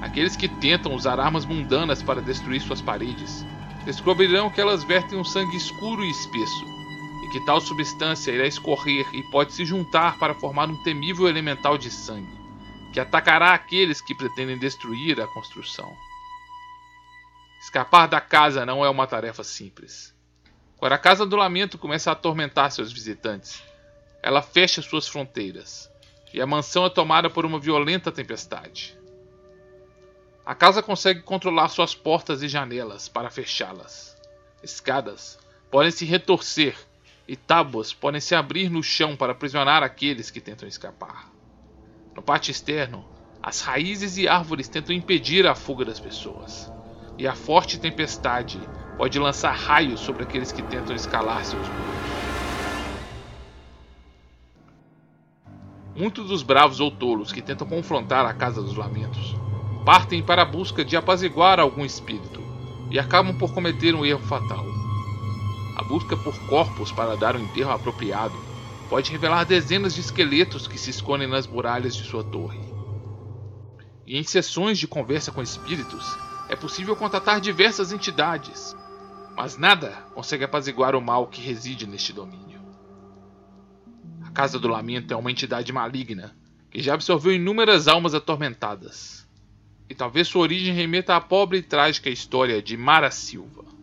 Aqueles 0.00 0.36
que 0.36 0.48
tentam 0.48 0.94
usar 0.94 1.18
armas 1.18 1.44
mundanas 1.44 2.02
para 2.02 2.22
destruir 2.22 2.60
suas 2.60 2.80
paredes 2.80 3.44
descobrirão 3.84 4.50
que 4.50 4.60
elas 4.60 4.84
vertem 4.84 5.18
um 5.18 5.24
sangue 5.24 5.56
escuro 5.56 6.04
e 6.04 6.10
espesso, 6.10 6.77
que 7.30 7.44
tal 7.44 7.60
substância 7.60 8.30
irá 8.30 8.46
escorrer 8.46 9.06
e 9.14 9.22
pode 9.30 9.52
se 9.52 9.64
juntar 9.64 10.18
para 10.18 10.34
formar 10.34 10.68
um 10.68 10.82
temível 10.82 11.28
elemental 11.28 11.76
de 11.76 11.90
sangue, 11.90 12.38
que 12.92 13.00
atacará 13.00 13.52
aqueles 13.52 14.00
que 14.00 14.14
pretendem 14.14 14.58
destruir 14.58 15.20
a 15.20 15.26
construção. 15.26 15.92
Escapar 17.60 18.06
da 18.06 18.20
casa 18.20 18.64
não 18.64 18.84
é 18.84 18.88
uma 18.88 19.06
tarefa 19.06 19.44
simples. 19.44 20.14
Quando 20.76 20.92
a 20.92 20.98
Casa 20.98 21.26
do 21.26 21.34
Lamento 21.34 21.76
começa 21.76 22.08
a 22.08 22.12
atormentar 22.12 22.70
seus 22.70 22.92
visitantes, 22.92 23.62
ela 24.22 24.40
fecha 24.40 24.80
suas 24.80 25.08
fronteiras 25.08 25.90
e 26.32 26.40
a 26.40 26.46
mansão 26.46 26.86
é 26.86 26.90
tomada 26.90 27.28
por 27.28 27.44
uma 27.44 27.58
violenta 27.58 28.12
tempestade. 28.12 28.96
A 30.46 30.54
casa 30.54 30.82
consegue 30.82 31.20
controlar 31.20 31.68
suas 31.68 31.94
portas 31.94 32.42
e 32.42 32.48
janelas 32.48 33.08
para 33.08 33.28
fechá-las. 33.28 34.16
Escadas 34.62 35.38
podem 35.70 35.90
se 35.90 36.04
retorcer 36.04 36.74
e 37.28 37.36
tábuas 37.36 37.92
podem 37.92 38.22
se 38.22 38.34
abrir 38.34 38.70
no 38.70 38.82
chão 38.82 39.14
para 39.14 39.32
aprisionar 39.32 39.82
aqueles 39.82 40.30
que 40.30 40.40
tentam 40.40 40.66
escapar. 40.66 41.30
No 42.16 42.22
pátio 42.22 42.50
externo, 42.50 43.04
as 43.42 43.60
raízes 43.60 44.16
e 44.16 44.26
árvores 44.26 44.66
tentam 44.66 44.96
impedir 44.96 45.46
a 45.46 45.54
fuga 45.54 45.84
das 45.84 46.00
pessoas, 46.00 46.72
e 47.18 47.28
a 47.28 47.34
forte 47.34 47.78
tempestade 47.78 48.58
pode 48.96 49.18
lançar 49.18 49.52
raios 49.52 50.00
sobre 50.00 50.22
aqueles 50.22 50.50
que 50.50 50.62
tentam 50.62 50.96
escalar 50.96 51.44
seus 51.44 51.68
muros. 51.68 52.08
Muitos 55.94 56.28
dos 56.28 56.42
bravos 56.42 56.80
ou 56.80 56.90
tolos 56.90 57.30
que 57.30 57.42
tentam 57.42 57.66
confrontar 57.66 58.24
a 58.24 58.32
Casa 58.32 58.62
dos 58.62 58.76
Lamentos 58.76 59.36
partem 59.84 60.22
para 60.22 60.42
a 60.42 60.46
busca 60.46 60.84
de 60.84 60.96
apaziguar 60.96 61.60
algum 61.60 61.84
espírito 61.84 62.42
e 62.90 62.98
acabam 62.98 63.36
por 63.36 63.52
cometer 63.52 63.94
um 63.94 64.06
erro 64.06 64.22
fatal. 64.22 64.77
A 65.78 65.84
busca 65.84 66.16
por 66.16 66.38
corpos 66.48 66.92
para 66.92 67.16
dar 67.16 67.36
um 67.36 67.40
enterro 67.40 67.70
apropriado 67.70 68.34
pode 68.90 69.12
revelar 69.12 69.44
dezenas 69.44 69.94
de 69.94 70.00
esqueletos 70.00 70.66
que 70.66 70.78
se 70.78 70.90
escondem 70.90 71.28
nas 71.28 71.46
muralhas 71.46 71.94
de 71.94 72.04
sua 72.04 72.24
torre. 72.24 72.60
e 74.06 74.16
em 74.16 74.24
sessões 74.24 74.78
de 74.78 74.88
conversa 74.88 75.30
com 75.30 75.42
espíritos 75.42 76.16
é 76.48 76.56
possível 76.56 76.96
contatar 76.96 77.40
diversas 77.40 77.92
entidades, 77.92 78.74
mas 79.36 79.58
nada 79.58 79.90
consegue 80.14 80.44
apaziguar 80.44 80.96
o 80.96 81.00
mal 81.02 81.26
que 81.26 81.42
reside 81.42 81.86
neste 81.86 82.12
domínio. 82.12 82.58
A 84.24 84.30
Casa 84.30 84.58
do 84.58 84.66
Lamento 84.66 85.12
é 85.12 85.16
uma 85.16 85.30
entidade 85.30 85.72
maligna 85.72 86.34
que 86.70 86.82
já 86.82 86.94
absorveu 86.94 87.32
inúmeras 87.34 87.86
almas 87.86 88.14
atormentadas, 88.14 89.28
e 89.90 89.94
talvez 89.94 90.28
sua 90.28 90.42
origem 90.42 90.74
remeta 90.74 91.14
à 91.14 91.20
pobre 91.20 91.58
e 91.58 91.62
trágica 91.62 92.08
história 92.10 92.62
de 92.62 92.76
Mara 92.76 93.10
Silva. 93.10 93.77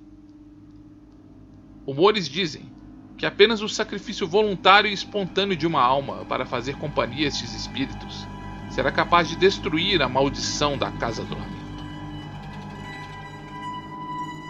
Rumores 1.86 2.28
dizem 2.28 2.72
que 3.18 3.26
apenas 3.26 3.62
o 3.62 3.70
sacrifício 3.70 4.28
voluntário 4.28 4.90
e 4.90 4.94
espontâneo 4.94 5.56
de 5.56 5.68
uma 5.68 5.82
alma 5.82 6.26
para 6.26 6.46
fazer 6.46 6.76
companhia 6.78 7.26
a 7.26 7.28
estes 7.28 7.54
espíritos 7.54 8.26
será 8.72 8.92
capaz 8.92 9.30
de 9.30 9.36
destruir 9.36 10.02
a 10.02 10.10
maldição 10.10 10.78
da 10.78 10.92
Casa 10.92 11.24
do 11.24 11.36
Lamento. 11.36 11.56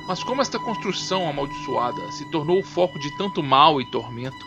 Mas 0.07 0.23
como 0.23 0.41
esta 0.41 0.57
construção 0.59 1.27
amaldiçoada 1.27 2.11
se 2.11 2.29
tornou 2.31 2.59
o 2.59 2.63
foco 2.63 2.97
de 2.99 3.15
tanto 3.17 3.43
mal 3.43 3.81
e 3.81 3.91
tormento? 3.91 4.45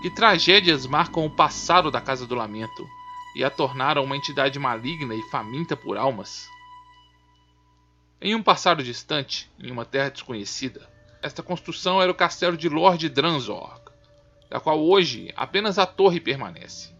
Que 0.00 0.08
tragédias 0.10 0.86
marcam 0.86 1.26
o 1.26 1.30
passado 1.30 1.90
da 1.90 2.00
Casa 2.00 2.26
do 2.26 2.34
Lamento 2.34 2.88
e 3.36 3.44
a 3.44 3.50
tornaram 3.50 4.02
uma 4.04 4.16
entidade 4.16 4.58
maligna 4.58 5.14
e 5.14 5.22
faminta 5.30 5.76
por 5.76 5.98
almas? 5.98 6.48
Em 8.20 8.34
um 8.34 8.42
passado 8.42 8.82
distante, 8.82 9.50
em 9.58 9.70
uma 9.70 9.84
terra 9.84 10.08
desconhecida, 10.08 10.88
esta 11.22 11.42
construção 11.42 12.00
era 12.00 12.10
o 12.10 12.14
castelo 12.14 12.56
de 12.56 12.68
Lord 12.68 13.08
Dranzorg, 13.08 13.80
da 14.48 14.58
qual 14.58 14.80
hoje 14.80 15.32
apenas 15.36 15.78
a 15.78 15.86
torre 15.86 16.20
permanece. 16.20 16.90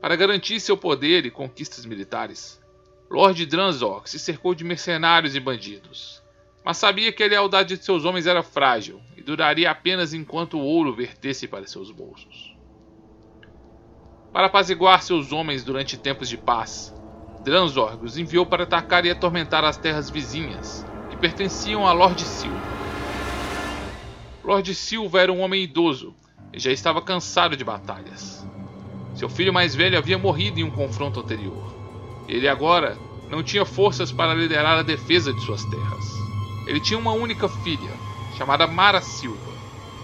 Para 0.00 0.16
garantir 0.16 0.60
seu 0.60 0.76
poder 0.76 1.24
e 1.24 1.30
conquistas 1.30 1.86
militares, 1.86 2.62
Lord 3.10 3.46
Dranzorg 3.46 4.08
se 4.08 4.18
cercou 4.18 4.54
de 4.54 4.64
mercenários 4.64 5.34
e 5.34 5.40
bandidos, 5.40 6.22
mas 6.64 6.76
sabia 6.76 7.12
que 7.12 7.22
a 7.22 7.26
lealdade 7.26 7.76
de 7.76 7.84
seus 7.84 8.04
homens 8.04 8.26
era 8.26 8.42
frágil 8.42 9.00
e 9.16 9.22
duraria 9.22 9.70
apenas 9.70 10.12
enquanto 10.12 10.58
o 10.58 10.62
ouro 10.62 10.94
vertesse 10.94 11.48
para 11.48 11.66
seus 11.66 11.90
bolsos. 11.90 12.54
Para 14.32 14.48
apaziguar 14.48 15.02
seus 15.02 15.32
homens 15.32 15.62
durante 15.64 15.96
tempos 15.96 16.28
de 16.28 16.36
paz, 16.36 16.94
Dranzorg 17.42 18.04
os 18.04 18.18
enviou 18.18 18.44
para 18.44 18.64
atacar 18.64 19.04
e 19.06 19.10
atormentar 19.10 19.64
as 19.64 19.76
terras 19.76 20.10
vizinhas, 20.10 20.84
que 21.10 21.16
pertenciam 21.16 21.86
a 21.86 21.92
Lord 21.92 22.20
Silva. 22.22 22.83
Lord 24.44 24.74
Silva 24.74 25.22
era 25.22 25.32
um 25.32 25.40
homem 25.40 25.62
idoso 25.62 26.14
e 26.52 26.58
já 26.58 26.70
estava 26.70 27.00
cansado 27.00 27.56
de 27.56 27.64
batalhas. 27.64 28.46
Seu 29.14 29.28
filho 29.28 29.54
mais 29.54 29.74
velho 29.74 29.96
havia 29.96 30.18
morrido 30.18 30.60
em 30.60 30.64
um 30.64 30.70
confronto 30.70 31.20
anterior. 31.20 31.72
Ele 32.28 32.46
agora 32.46 32.98
não 33.30 33.42
tinha 33.42 33.64
forças 33.64 34.12
para 34.12 34.34
liderar 34.34 34.78
a 34.78 34.82
defesa 34.82 35.32
de 35.32 35.40
suas 35.40 35.64
terras. 35.64 36.04
Ele 36.66 36.78
tinha 36.78 36.98
uma 36.98 37.12
única 37.12 37.48
filha, 37.48 37.90
chamada 38.36 38.66
Mara 38.66 39.00
Silva, 39.00 39.52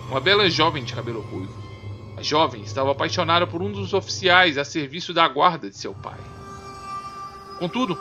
uma 0.08 0.20
bela 0.20 0.48
jovem 0.48 0.84
de 0.84 0.94
cabelo 0.94 1.20
ruivo. 1.20 1.52
A 2.16 2.22
jovem 2.22 2.62
estava 2.62 2.92
apaixonada 2.92 3.46
por 3.46 3.60
um 3.60 3.70
dos 3.70 3.92
oficiais 3.92 4.56
a 4.56 4.64
serviço 4.64 5.12
da 5.12 5.28
guarda 5.28 5.68
de 5.68 5.76
seu 5.76 5.92
pai. 5.92 6.18
Contudo, 7.58 7.94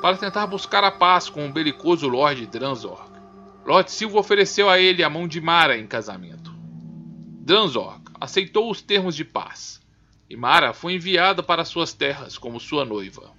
para 0.00 0.16
tentar 0.16 0.46
buscar 0.46 0.84
a 0.84 0.92
paz 0.92 1.28
com 1.28 1.44
o 1.44 1.52
belicoso 1.52 2.06
Lord 2.08 2.46
Dranzor, 2.46 3.11
Lord 3.64 3.92
Silva 3.92 4.18
ofereceu 4.18 4.68
a 4.68 4.78
ele 4.78 5.04
a 5.04 5.10
mão 5.10 5.28
de 5.28 5.40
Mara 5.40 5.78
em 5.78 5.86
casamento. 5.86 6.52
Dranzorg 7.40 8.02
aceitou 8.20 8.70
os 8.70 8.82
termos 8.82 9.14
de 9.14 9.24
paz, 9.24 9.80
e 10.28 10.36
Mara 10.36 10.72
foi 10.72 10.94
enviada 10.94 11.42
para 11.42 11.64
suas 11.64 11.92
terras 11.92 12.36
como 12.36 12.58
sua 12.58 12.84
noiva. 12.84 13.30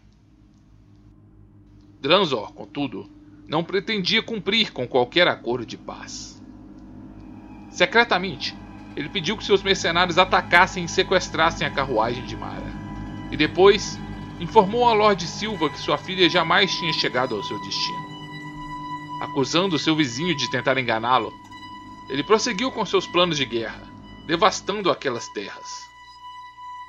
Dranzor, 2.00 2.54
contudo, 2.54 3.10
não 3.48 3.64
pretendia 3.64 4.24
cumprir 4.24 4.72
com 4.72 4.88
qualquer 4.88 5.28
acordo 5.28 5.66
de 5.66 5.78
paz. 5.78 6.42
Secretamente, 7.70 8.56
ele 8.96 9.10
pediu 9.10 9.36
que 9.36 9.44
seus 9.44 9.62
mercenários 9.62 10.18
atacassem 10.18 10.86
e 10.86 10.90
sequestrassem 10.90 11.68
a 11.68 11.72
carruagem 11.72 12.26
de 12.26 12.38
Mara, 12.38 12.72
e 13.30 13.36
depois 13.36 14.00
informou 14.40 14.88
a 14.88 14.94
Lord 14.94 15.26
Silva 15.28 15.70
que 15.70 15.80
sua 15.80 15.98
filha 15.98 16.30
jamais 16.30 16.74
tinha 16.76 16.94
chegado 16.94 17.36
ao 17.36 17.44
seu 17.44 17.60
destino 17.62 18.03
acusando 19.24 19.80
seu 19.80 19.96
vizinho 19.96 20.36
de 20.36 20.52
tentar 20.52 20.78
enganá-lo. 20.78 21.34
Ele 22.10 22.24
prosseguiu 22.24 22.70
com 22.70 22.86
seus 22.86 23.08
planos 23.08 23.38
de 23.38 23.46
guerra, 23.46 23.82
devastando 24.28 24.92
aquelas 24.92 25.30
terras. 25.30 25.66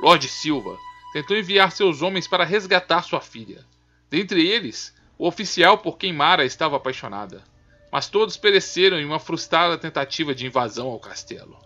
Lord 0.01 0.27
Silva 0.27 0.77
tentou 1.13 1.37
enviar 1.37 1.71
seus 1.71 2.03
homens 2.03 2.27
para 2.27 2.45
resgatar 2.45 3.03
sua 3.03 3.21
filha, 3.21 3.65
dentre 4.11 4.45
eles 4.45 4.93
o 5.17 5.29
oficial 5.29 5.79
por 5.79 5.97
quem 5.97 6.13
Mara 6.13 6.45
estava 6.45 6.77
apaixonada, 6.77 7.45
mas 7.93 8.09
todos 8.09 8.37
pereceram 8.37 8.99
em 8.99 9.05
uma 9.05 9.21
frustrada 9.21 9.79
tentativa 9.79 10.35
de 10.35 10.45
invasão 10.45 10.89
ao 10.89 10.99
castelo. 10.99 11.57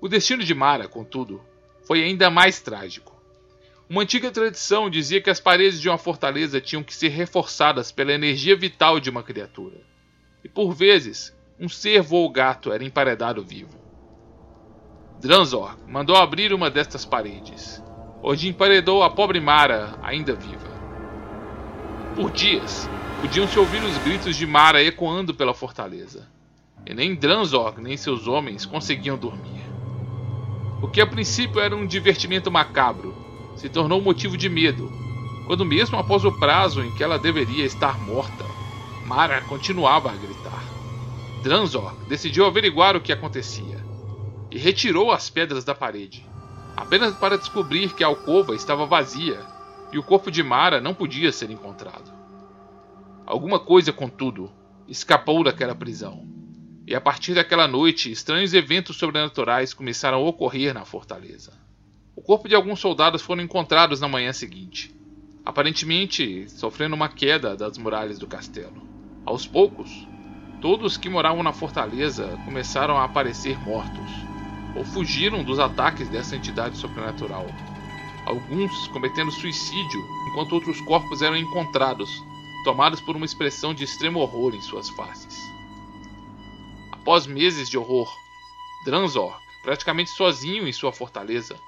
O 0.00 0.06
destino 0.08 0.44
de 0.44 0.54
Mara, 0.54 0.86
contudo, 0.86 1.44
foi 1.84 2.04
ainda 2.04 2.30
mais 2.30 2.60
trágico. 2.60 3.19
Uma 3.90 4.02
antiga 4.02 4.30
tradição 4.30 4.88
dizia 4.88 5.20
que 5.20 5.30
as 5.30 5.40
paredes 5.40 5.80
de 5.80 5.88
uma 5.88 5.98
fortaleza 5.98 6.60
tinham 6.60 6.80
que 6.80 6.94
ser 6.94 7.08
reforçadas 7.08 7.90
pela 7.90 8.12
energia 8.12 8.56
vital 8.56 9.00
de 9.00 9.10
uma 9.10 9.20
criatura. 9.20 9.78
E 10.44 10.48
por 10.48 10.72
vezes, 10.72 11.36
um 11.58 11.68
cervo 11.68 12.14
ou 12.14 12.30
gato 12.30 12.72
era 12.72 12.84
emparedado 12.84 13.42
vivo. 13.42 13.76
Dranzor 15.20 15.76
mandou 15.88 16.14
abrir 16.14 16.52
uma 16.54 16.70
destas 16.70 17.04
paredes, 17.04 17.82
onde 18.22 18.46
emparedou 18.48 19.02
a 19.02 19.10
pobre 19.10 19.40
Mara, 19.40 19.98
ainda 20.04 20.36
viva. 20.36 20.70
Por 22.14 22.30
dias, 22.30 22.88
podiam-se 23.20 23.58
ouvir 23.58 23.82
os 23.82 23.98
gritos 24.04 24.36
de 24.36 24.46
Mara 24.46 24.80
ecoando 24.80 25.34
pela 25.34 25.52
fortaleza, 25.52 26.28
e 26.86 26.94
nem 26.94 27.16
Dranzor 27.16 27.80
nem 27.80 27.96
seus 27.96 28.28
homens 28.28 28.64
conseguiam 28.64 29.18
dormir. 29.18 29.64
O 30.80 30.86
que 30.86 31.00
a 31.00 31.06
princípio 31.08 31.60
era 31.60 31.74
um 31.74 31.84
divertimento 31.84 32.52
macabro 32.52 33.29
se 33.60 33.68
tornou 33.68 34.00
motivo 34.00 34.38
de 34.38 34.48
medo, 34.48 34.90
quando, 35.46 35.66
mesmo 35.66 35.98
após 35.98 36.24
o 36.24 36.32
prazo 36.32 36.82
em 36.82 36.90
que 36.92 37.04
ela 37.04 37.18
deveria 37.18 37.66
estar 37.66 38.00
morta, 38.00 38.46
Mara 39.04 39.42
continuava 39.42 40.10
a 40.10 40.16
gritar. 40.16 40.64
Dranzor 41.42 41.94
decidiu 42.08 42.46
averiguar 42.46 42.96
o 42.96 43.02
que 43.02 43.12
acontecia 43.12 43.84
e 44.50 44.56
retirou 44.56 45.12
as 45.12 45.28
pedras 45.28 45.62
da 45.62 45.74
parede, 45.74 46.26
apenas 46.74 47.14
para 47.16 47.36
descobrir 47.36 47.92
que 47.92 48.02
a 48.02 48.06
alcova 48.06 48.54
estava 48.54 48.86
vazia 48.86 49.38
e 49.92 49.98
o 49.98 50.02
corpo 50.02 50.30
de 50.30 50.42
Mara 50.42 50.80
não 50.80 50.94
podia 50.94 51.30
ser 51.30 51.50
encontrado. 51.50 52.10
Alguma 53.26 53.58
coisa, 53.58 53.92
contudo, 53.92 54.50
escapou 54.88 55.44
daquela 55.44 55.74
prisão, 55.74 56.26
e 56.86 56.94
a 56.94 57.00
partir 57.00 57.34
daquela 57.34 57.68
noite 57.68 58.10
estranhos 58.10 58.54
eventos 58.54 58.96
sobrenaturais 58.96 59.74
começaram 59.74 60.16
a 60.16 60.28
ocorrer 60.28 60.72
na 60.72 60.86
fortaleza. 60.86 61.52
O 62.20 62.22
corpo 62.22 62.46
de 62.46 62.54
alguns 62.54 62.78
soldados 62.78 63.22
foram 63.22 63.42
encontrados 63.42 63.98
na 63.98 64.06
manhã 64.06 64.30
seguinte, 64.30 64.94
aparentemente 65.42 66.46
sofrendo 66.50 66.94
uma 66.94 67.08
queda 67.08 67.56
das 67.56 67.78
muralhas 67.78 68.18
do 68.18 68.26
castelo. 68.26 68.74
Aos 69.24 69.46
poucos, 69.46 69.88
todos 70.60 70.98
que 70.98 71.08
moravam 71.08 71.42
na 71.42 71.54
fortaleza 71.54 72.38
começaram 72.44 72.98
a 72.98 73.04
aparecer 73.04 73.58
mortos, 73.60 74.10
ou 74.76 74.84
fugiram 74.84 75.42
dos 75.42 75.58
ataques 75.58 76.10
dessa 76.10 76.36
entidade 76.36 76.76
sobrenatural. 76.76 77.46
Alguns 78.26 78.86
cometendo 78.88 79.32
suicídio, 79.32 80.06
enquanto 80.28 80.52
outros 80.52 80.78
corpos 80.82 81.22
eram 81.22 81.38
encontrados, 81.38 82.22
tomados 82.64 83.00
por 83.00 83.16
uma 83.16 83.24
expressão 83.24 83.72
de 83.72 83.84
extremo 83.84 84.20
horror 84.20 84.54
em 84.54 84.60
suas 84.60 84.90
faces. 84.90 85.40
Após 86.92 87.26
meses 87.26 87.66
de 87.70 87.78
horror, 87.78 88.14
Dranzor, 88.84 89.34
praticamente 89.62 90.10
sozinho 90.10 90.68
em 90.68 90.72
sua 90.72 90.92
fortaleza, 90.92 91.58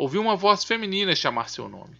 ouviu 0.00 0.22
uma 0.22 0.34
voz 0.34 0.64
feminina 0.64 1.14
chamar 1.14 1.50
seu 1.50 1.68
nome. 1.68 1.94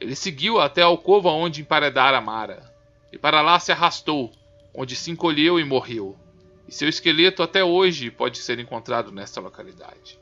Ele 0.00 0.16
seguiu 0.16 0.58
até 0.58 0.80
a 0.80 0.86
alcova 0.86 1.28
onde 1.28 1.60
emparedara 1.60 2.18
Mara, 2.18 2.64
e 3.12 3.18
para 3.18 3.42
lá 3.42 3.60
se 3.60 3.70
arrastou, 3.70 4.32
onde 4.74 4.96
se 4.96 5.10
encolheu 5.10 5.60
e 5.60 5.64
morreu, 5.64 6.16
e 6.66 6.72
seu 6.72 6.88
esqueleto 6.88 7.42
até 7.42 7.62
hoje 7.62 8.10
pode 8.10 8.38
ser 8.38 8.58
encontrado 8.58 9.12
nesta 9.12 9.38
localidade. 9.38 10.18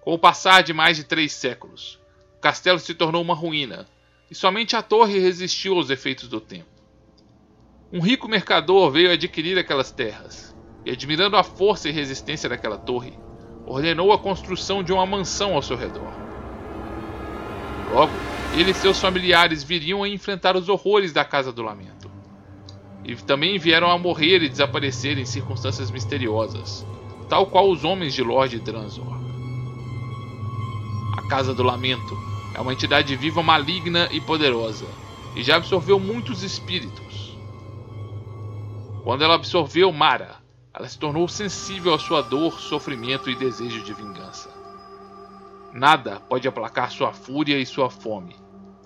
Com 0.00 0.14
o 0.14 0.18
passar 0.18 0.64
de 0.64 0.72
mais 0.72 0.96
de 0.96 1.04
três 1.04 1.32
séculos, 1.32 2.00
o 2.36 2.40
castelo 2.40 2.80
se 2.80 2.94
tornou 2.94 3.22
uma 3.22 3.36
ruína, 3.36 3.86
e 4.28 4.34
somente 4.34 4.74
a 4.74 4.82
torre 4.82 5.20
resistiu 5.20 5.76
aos 5.76 5.88
efeitos 5.88 6.26
do 6.26 6.40
tempo. 6.40 6.66
Um 7.92 8.00
rico 8.00 8.26
mercador 8.26 8.90
veio 8.90 9.12
adquirir 9.12 9.56
aquelas 9.56 9.92
terras, 9.92 10.52
e 10.84 10.90
admirando 10.90 11.36
a 11.36 11.44
força 11.44 11.88
e 11.88 11.92
resistência 11.92 12.48
daquela 12.48 12.76
torre, 12.76 13.16
ordenou 13.68 14.12
a 14.12 14.18
construção 14.18 14.82
de 14.82 14.92
uma 14.92 15.04
mansão 15.04 15.54
ao 15.54 15.62
seu 15.62 15.76
redor. 15.76 16.10
Logo, 17.92 18.12
ele 18.54 18.70
e 18.70 18.74
seus 18.74 18.98
familiares 18.98 19.62
viriam 19.62 20.02
a 20.02 20.08
enfrentar 20.08 20.56
os 20.56 20.68
horrores 20.68 21.12
da 21.12 21.24
Casa 21.24 21.52
do 21.52 21.62
Lamento. 21.62 22.10
E 23.04 23.14
também 23.16 23.58
vieram 23.58 23.90
a 23.90 23.98
morrer 23.98 24.42
e 24.42 24.48
desaparecer 24.48 25.18
em 25.18 25.24
circunstâncias 25.24 25.90
misteriosas, 25.90 26.86
tal 27.28 27.46
qual 27.46 27.70
os 27.70 27.84
homens 27.84 28.14
de 28.14 28.22
Lord 28.22 28.58
Dranzor. 28.60 29.18
A 31.16 31.28
Casa 31.28 31.54
do 31.54 31.62
Lamento 31.62 32.16
é 32.54 32.60
uma 32.60 32.72
entidade 32.72 33.14
viva 33.16 33.42
maligna 33.42 34.08
e 34.10 34.20
poderosa, 34.20 34.86
e 35.36 35.42
já 35.42 35.56
absorveu 35.56 36.00
muitos 36.00 36.42
espíritos. 36.42 37.36
Quando 39.04 39.22
ela 39.22 39.34
absorveu 39.34 39.92
Mara, 39.92 40.37
ela 40.72 40.88
se 40.88 40.98
tornou 40.98 41.26
sensível 41.28 41.94
à 41.94 41.98
sua 41.98 42.22
dor, 42.22 42.60
sofrimento 42.60 43.30
e 43.30 43.34
desejo 43.34 43.82
de 43.82 43.92
vingança. 43.92 44.50
Nada 45.72 46.20
pode 46.20 46.46
aplacar 46.46 46.90
sua 46.90 47.12
fúria 47.12 47.58
e 47.58 47.66
sua 47.66 47.90
fome, 47.90 48.36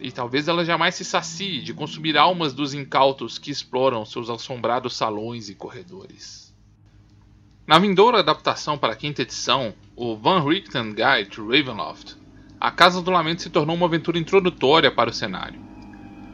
e 0.01 0.11
talvez 0.11 0.49
ela 0.49 0.65
jamais 0.65 0.95
se 0.95 1.05
sacie 1.05 1.63
de 1.63 1.73
consumir 1.73 2.17
almas 2.17 2.53
dos 2.53 2.75
incautos 2.75 3.39
que 3.39 3.51
exploram 3.51 4.05
seus 4.05 4.29
assombrados 4.29 4.97
salões 4.97 5.49
e 5.49 5.55
corredores. 5.55 6.53
Na 7.67 7.79
vindoura 7.79 8.19
adaptação 8.19 8.77
para 8.77 8.95
a 8.95 8.97
quinta 8.97 9.23
edição, 9.23 9.73
o 9.95 10.17
Van 10.17 10.43
Richten 10.45 10.95
Guide 10.95 11.31
to 11.31 11.47
Ravenloft, 11.47 12.17
a 12.61 12.71
Casa 12.71 13.01
do 13.03 13.11
Lamento 13.11 13.43
se 13.43 13.51
tornou 13.51 13.75
uma 13.75 13.87
aventura 13.87 14.19
introdutória 14.19 14.91
para 14.91 15.11
o 15.11 15.13
cenário. 15.13 15.61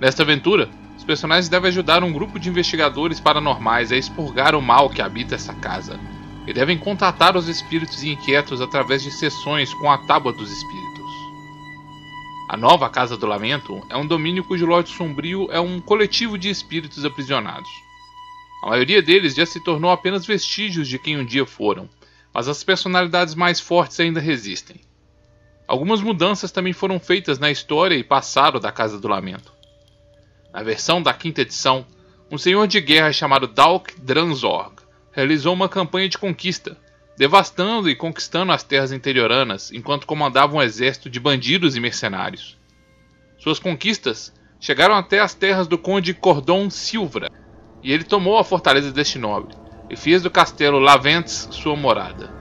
Nesta 0.01 0.23
aventura, 0.23 0.69
os 0.99 1.05
personagens 1.05 1.49
devem 1.49 1.69
ajudar 1.69 2.03
um 2.03 2.13
grupo 2.13 2.41
de 2.41 2.49
investigadores 2.49 3.21
paranormais 3.21 3.93
a 3.93 3.97
expurgar 3.97 4.55
o 4.57 4.61
mal 4.61 4.91
que 4.91 5.01
habita 5.01 5.37
essa 5.37 5.55
casa, 5.55 5.99
e 6.45 6.53
devem 6.53 6.77
contatar 6.77 7.37
os 7.37 7.49
espíritos 7.49 8.03
inquietos 8.03 8.61
através 8.61 9.03
de 9.03 9.13
sessões 9.13 9.73
com 9.75 9.91
a 9.91 9.99
Tábua 9.99 10.33
dos 10.33 10.51
Espíritos. 10.51 10.89
A 12.49 12.57
nova 12.57 12.91
Casa 12.91 13.17
do 13.17 13.27
Lamento 13.27 13.81
é 13.89 13.97
um 13.97 14.07
domínio 14.07 14.43
cujo 14.43 14.67
Lorde 14.67 14.91
Sombrio 14.91 15.49
é 15.53 15.61
um 15.61 15.81
coletivo 15.81 16.37
de 16.37 16.49
espíritos 16.51 17.05
aprisionados. 17.05 17.71
A 18.65 18.71
maioria 18.71 19.01
deles 19.01 19.37
já 19.37 19.47
se 19.47 19.63
tornou 19.63 19.93
apenas 19.93 20.27
vestígios 20.27 20.89
de 20.89 20.99
quem 20.99 21.17
um 21.17 21.25
dia 21.25 21.47
foram, 21.47 21.89
mas 22.35 22.49
as 22.49 22.65
personalidades 22.65 23.37
mais 23.37 23.61
fortes 23.61 24.01
ainda 24.01 24.19
resistem. 24.19 24.81
Algumas 25.69 26.01
mudanças 26.01 26.51
também 26.51 26.73
foram 26.73 26.99
feitas 26.99 27.39
na 27.39 27.51
história 27.51 27.95
e 27.95 28.03
passado 28.03 28.59
da 28.59 28.73
Casa 28.73 28.99
do 28.99 29.07
Lamento. 29.07 29.58
Na 30.59 30.65
versão 30.65 31.01
da 31.01 31.15
quinta 31.15 31.43
edição, 31.43 31.87
um 32.29 32.37
senhor 32.37 32.67
de 32.67 32.81
guerra 32.81 33.13
chamado 33.13 33.47
Dalk 33.47 33.95
Dranzorg 34.01 34.73
realizou 35.13 35.55
uma 35.55 35.69
campanha 35.69 36.09
de 36.09 36.19
conquista 36.19 36.77
devastando 37.17 37.89
e 37.89 37.95
conquistando 37.95 38.51
as 38.51 38.65
terras 38.65 38.91
interioranas 38.91 39.71
enquanto 39.71 40.05
comandava 40.05 40.57
um 40.57 40.61
exército 40.61 41.09
de 41.09 41.21
bandidos 41.21 41.77
e 41.77 41.81
mercenários. 41.81 42.59
Suas 43.39 43.61
conquistas 43.61 44.35
chegaram 44.59 44.97
até 44.97 45.21
as 45.21 45.33
terras 45.33 45.69
do 45.69 45.79
conde 45.79 46.13
Cordon 46.13 46.69
Silva, 46.71 47.29
e 47.81 47.93
ele 47.93 48.03
tomou 48.03 48.37
a 48.37 48.43
fortaleza 48.43 48.91
deste 48.91 49.17
nobre 49.17 49.55
e 49.89 49.95
fez 49.95 50.25
do 50.25 50.31
castelo 50.31 50.81
Laventes 50.81 51.47
sua 51.53 51.77
morada. 51.77 52.35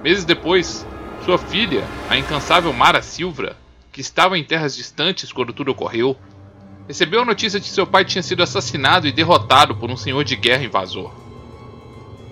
Meses 0.00 0.24
depois, 0.24 0.86
sua 1.24 1.38
filha, 1.38 1.82
a 2.08 2.16
incansável 2.16 2.72
Mara 2.72 3.02
Silva, 3.02 3.56
que 3.90 4.00
estava 4.00 4.38
em 4.38 4.44
terras 4.44 4.76
distantes 4.76 5.32
quando 5.32 5.52
tudo 5.52 5.72
ocorreu, 5.72 6.16
recebeu 6.90 7.22
a 7.22 7.24
notícia 7.24 7.60
de 7.60 7.68
que 7.68 7.72
seu 7.72 7.86
pai 7.86 8.04
tinha 8.04 8.22
sido 8.22 8.42
assassinado 8.42 9.06
e 9.06 9.12
derrotado 9.12 9.76
por 9.76 9.90
um 9.90 9.96
senhor 9.96 10.24
de 10.24 10.36
guerra 10.36 10.64
invasor 10.64 11.12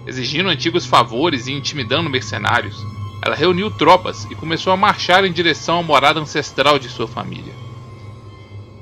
exigindo 0.09 0.49
antigos 0.49 0.87
favores 0.87 1.47
e 1.47 1.53
intimidando 1.53 2.09
mercenários, 2.09 2.75
ela 3.23 3.37
reuniu 3.37 3.71
tropas 3.71 4.25
e 4.31 4.35
começou 4.35 4.73
a 4.73 4.77
marchar 4.77 5.23
em 5.23 5.31
direção 5.31 5.81
à 5.81 5.83
morada 5.83 6.19
ancestral 6.19 6.79
de 6.79 6.88
sua 6.88 7.07
família. 7.07 7.53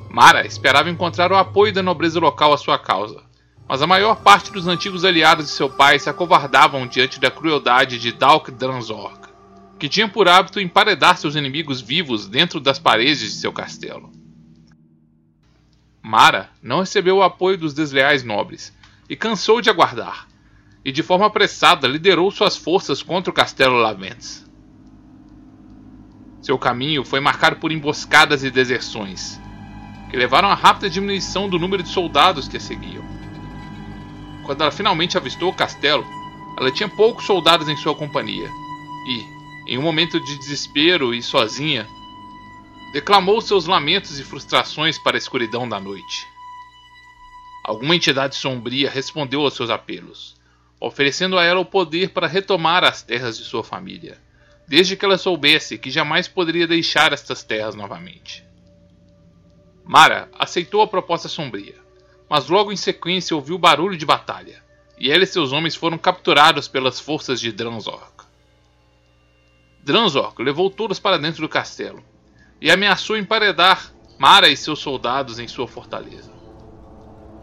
Mara 0.08 0.46
esperava 0.46 0.88
encontrar 0.88 1.32
o 1.32 1.36
apoio 1.36 1.72
da 1.72 1.82
nobreza 1.82 2.20
local 2.20 2.52
à 2.52 2.56
sua 2.56 2.78
causa, 2.78 3.24
mas 3.68 3.82
a 3.82 3.88
maior 3.88 4.14
parte 4.22 4.52
dos 4.52 4.68
antigos 4.68 5.04
aliados 5.04 5.46
de 5.46 5.50
seu 5.50 5.68
pai 5.68 5.98
se 5.98 6.08
acovardavam 6.08 6.86
diante 6.86 7.18
da 7.18 7.28
crueldade 7.28 7.98
de 7.98 8.12
Dalk 8.12 8.52
Dranzorg, 8.52 9.18
que 9.80 9.88
tinha 9.88 10.08
por 10.08 10.28
hábito 10.28 10.60
emparedar 10.60 11.18
seus 11.18 11.34
inimigos 11.34 11.80
vivos 11.80 12.28
dentro 12.28 12.60
das 12.60 12.78
paredes 12.78 13.18
de 13.18 13.30
seu 13.30 13.52
castelo. 13.52 14.12
Mara 16.06 16.50
não 16.62 16.78
recebeu 16.78 17.16
o 17.16 17.22
apoio 17.24 17.58
dos 17.58 17.74
desleais 17.74 18.22
nobres 18.22 18.72
e 19.10 19.16
cansou 19.16 19.60
de 19.60 19.68
aguardar, 19.68 20.28
e 20.84 20.92
de 20.92 21.02
forma 21.02 21.26
apressada 21.26 21.88
liderou 21.88 22.30
suas 22.30 22.56
forças 22.56 23.02
contra 23.02 23.28
o 23.28 23.34
castelo 23.34 23.74
Laventes. 23.74 24.48
Seu 26.40 26.56
caminho 26.56 27.04
foi 27.04 27.18
marcado 27.18 27.56
por 27.56 27.72
emboscadas 27.72 28.44
e 28.44 28.52
deserções, 28.52 29.40
que 30.08 30.16
levaram 30.16 30.48
a 30.48 30.54
rápida 30.54 30.88
diminuição 30.88 31.48
do 31.48 31.58
número 31.58 31.82
de 31.82 31.88
soldados 31.88 32.46
que 32.46 32.56
a 32.56 32.60
seguiam. 32.60 33.04
Quando 34.44 34.60
ela 34.60 34.70
finalmente 34.70 35.18
avistou 35.18 35.50
o 35.50 35.56
castelo, 35.56 36.06
ela 36.56 36.70
tinha 36.70 36.88
poucos 36.88 37.26
soldados 37.26 37.68
em 37.68 37.76
sua 37.76 37.96
companhia 37.96 38.48
e, 39.08 39.26
em 39.72 39.76
um 39.76 39.82
momento 39.82 40.20
de 40.20 40.38
desespero 40.38 41.12
e 41.12 41.20
sozinha, 41.20 41.84
declamou 42.96 43.42
seus 43.42 43.66
lamentos 43.66 44.18
e 44.18 44.24
frustrações 44.24 44.98
para 44.98 45.18
a 45.18 45.18
escuridão 45.18 45.68
da 45.68 45.78
noite. 45.78 46.26
Alguma 47.62 47.94
entidade 47.94 48.36
sombria 48.36 48.88
respondeu 48.88 49.42
aos 49.42 49.52
seus 49.52 49.68
apelos 49.68 50.34
oferecendo 50.80 51.38
a 51.38 51.44
ela 51.44 51.60
o 51.60 51.64
poder 51.64 52.10
para 52.10 52.26
retomar 52.26 52.84
as 52.84 53.02
terras 53.02 53.36
de 53.36 53.44
sua 53.44 53.62
família, 53.62 54.18
desde 54.66 54.96
que 54.96 55.04
ela 55.04 55.18
soubesse 55.18 55.76
que 55.76 55.90
jamais 55.90 56.26
poderia 56.26 56.66
deixar 56.66 57.12
estas 57.12 57.42
terras 57.42 57.74
novamente. 57.74 58.42
Mara 59.84 60.30
aceitou 60.38 60.80
a 60.80 60.88
proposta 60.88 61.28
sombria, 61.28 61.76
mas 62.30 62.48
logo 62.48 62.72
em 62.72 62.76
sequência 62.76 63.36
ouviu 63.36 63.58
barulho 63.58 63.96
de 63.96 64.06
batalha, 64.06 64.62
e 64.98 65.10
ela 65.10 65.24
e 65.24 65.26
seus 65.26 65.52
homens 65.52 65.74
foram 65.74 65.98
capturados 65.98 66.66
pelas 66.66 66.98
forças 66.98 67.40
de 67.40 67.52
Dranzorg. 67.52 68.24
Dranzorg 69.82 70.42
levou 70.42 70.70
todos 70.70 70.98
para 70.98 71.18
dentro 71.18 71.42
do 71.42 71.48
castelo 71.48 72.02
e 72.60 72.70
ameaçou 72.70 73.16
emparedar 73.16 73.92
Mara 74.18 74.48
e 74.48 74.56
seus 74.56 74.78
soldados 74.78 75.38
em 75.38 75.46
sua 75.46 75.68
fortaleza. 75.68 76.32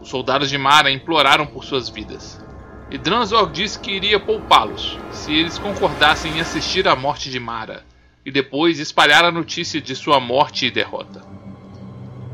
Os 0.00 0.08
soldados 0.08 0.50
de 0.50 0.58
Mara 0.58 0.90
imploraram 0.90 1.46
por 1.46 1.64
suas 1.64 1.88
vidas, 1.88 2.42
e 2.90 2.98
Dranzor 2.98 3.50
disse 3.50 3.78
que 3.78 3.92
iria 3.92 4.18
poupá-los 4.18 4.98
se 5.12 5.32
eles 5.32 5.56
concordassem 5.56 6.32
em 6.32 6.40
assistir 6.40 6.86
à 6.88 6.96
morte 6.96 7.30
de 7.30 7.38
Mara 7.38 7.84
e 8.26 8.30
depois 8.30 8.80
espalhar 8.80 9.24
a 9.24 9.30
notícia 9.30 9.80
de 9.80 9.94
sua 9.94 10.18
morte 10.18 10.66
e 10.66 10.70
derrota. 10.70 11.22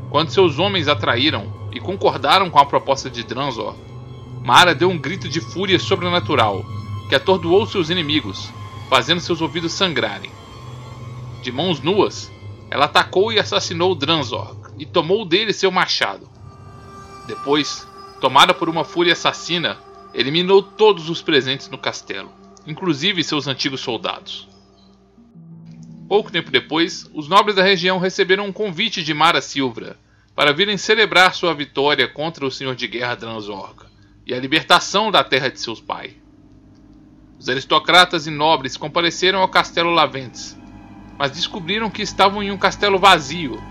Quando 0.09 0.31
seus 0.31 0.57
homens 0.57 0.87
atraíram 0.87 1.69
e 1.71 1.79
concordaram 1.79 2.49
com 2.49 2.59
a 2.59 2.65
proposta 2.65 3.09
de 3.09 3.23
Dranzor, 3.23 3.75
Mara 4.43 4.73
deu 4.73 4.89
um 4.89 4.97
grito 4.97 5.29
de 5.29 5.39
fúria 5.39 5.77
sobrenatural 5.77 6.65
que 7.07 7.15
atordoou 7.15 7.65
seus 7.67 7.89
inimigos, 7.89 8.51
fazendo 8.89 9.21
seus 9.21 9.39
ouvidos 9.39 9.71
sangrarem. 9.73 10.31
De 11.41 11.51
mãos 11.51 11.79
nuas, 11.79 12.31
ela 12.71 12.85
atacou 12.85 13.33
e 13.33 13.37
assassinou 13.37 13.93
Dranzor 13.93 14.71
e 14.79 14.85
tomou 14.85 15.25
dele 15.25 15.51
seu 15.51 15.69
machado. 15.69 16.29
Depois, 17.27 17.85
tomada 18.21 18.53
por 18.53 18.69
uma 18.69 18.85
fúria 18.85 19.11
assassina, 19.11 19.77
eliminou 20.13 20.63
todos 20.63 21.09
os 21.09 21.21
presentes 21.21 21.69
no 21.69 21.77
castelo, 21.77 22.31
inclusive 22.65 23.25
seus 23.25 23.45
antigos 23.45 23.81
soldados. 23.81 24.47
Pouco 26.07 26.31
tempo 26.31 26.49
depois, 26.49 27.09
os 27.13 27.27
nobres 27.27 27.57
da 27.57 27.63
região 27.63 27.99
receberam 27.99 28.45
um 28.45 28.53
convite 28.53 29.03
de 29.03 29.13
Mara 29.13 29.41
Silva 29.41 29.97
para 30.33 30.53
virem 30.53 30.77
celebrar 30.77 31.35
sua 31.35 31.53
vitória 31.53 32.07
contra 32.07 32.45
o 32.45 32.51
senhor 32.51 32.75
de 32.75 32.87
guerra 32.87 33.15
Dranzorga 33.15 33.87
e 34.25 34.33
a 34.33 34.39
libertação 34.39 35.11
da 35.11 35.25
terra 35.25 35.49
de 35.49 35.59
seus 35.59 35.81
pais. 35.81 36.13
Os 37.37 37.49
aristocratas 37.49 38.27
e 38.27 38.31
nobres 38.31 38.77
compareceram 38.77 39.39
ao 39.39 39.49
castelo 39.49 39.91
Laventes, 39.91 40.57
mas 41.21 41.29
descobriram 41.29 41.87
que 41.87 42.01
estavam 42.01 42.41
em 42.41 42.49
um 42.49 42.57
castelo 42.57 42.97
vazio, 42.97 43.61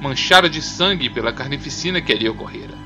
manchado 0.00 0.48
de 0.48 0.62
sangue 0.62 1.10
pela 1.10 1.32
carnificina 1.32 2.00
que 2.00 2.12
ali 2.12 2.28
ocorrera. 2.28 2.78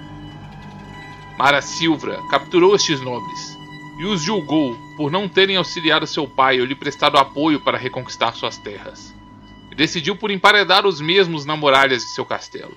Mara 1.37 1.61
Silva 1.61 2.26
capturou 2.31 2.74
estes 2.74 2.98
nobres 3.02 3.59
e 3.98 4.07
os 4.07 4.22
julgou 4.22 4.74
por 4.96 5.11
não 5.11 5.29
terem 5.29 5.57
auxiliado 5.57 6.07
seu 6.07 6.26
pai 6.26 6.59
ou 6.61 6.64
lhe 6.64 6.74
prestado 6.74 7.18
apoio 7.18 7.62
para 7.62 7.76
reconquistar 7.76 8.35
suas 8.35 8.57
terras, 8.57 9.14
e 9.70 9.74
decidiu 9.74 10.16
por 10.16 10.31
emparedar 10.31 10.87
os 10.87 10.98
mesmos 10.98 11.44
na 11.44 11.55
muralhas 11.55 12.00
de 12.00 12.14
seu 12.14 12.24
castelo. 12.24 12.74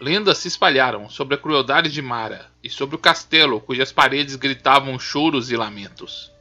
Lendas 0.00 0.38
se 0.38 0.48
espalharam 0.48 1.08
sobre 1.08 1.36
a 1.36 1.38
crueldade 1.38 1.88
de 1.92 2.02
Mara 2.02 2.50
e 2.64 2.68
sobre 2.68 2.96
o 2.96 2.98
castelo 2.98 3.60
cujas 3.60 3.92
paredes 3.92 4.34
gritavam 4.34 4.98
choros 4.98 5.52
e 5.52 5.56
lamentos. 5.56 6.32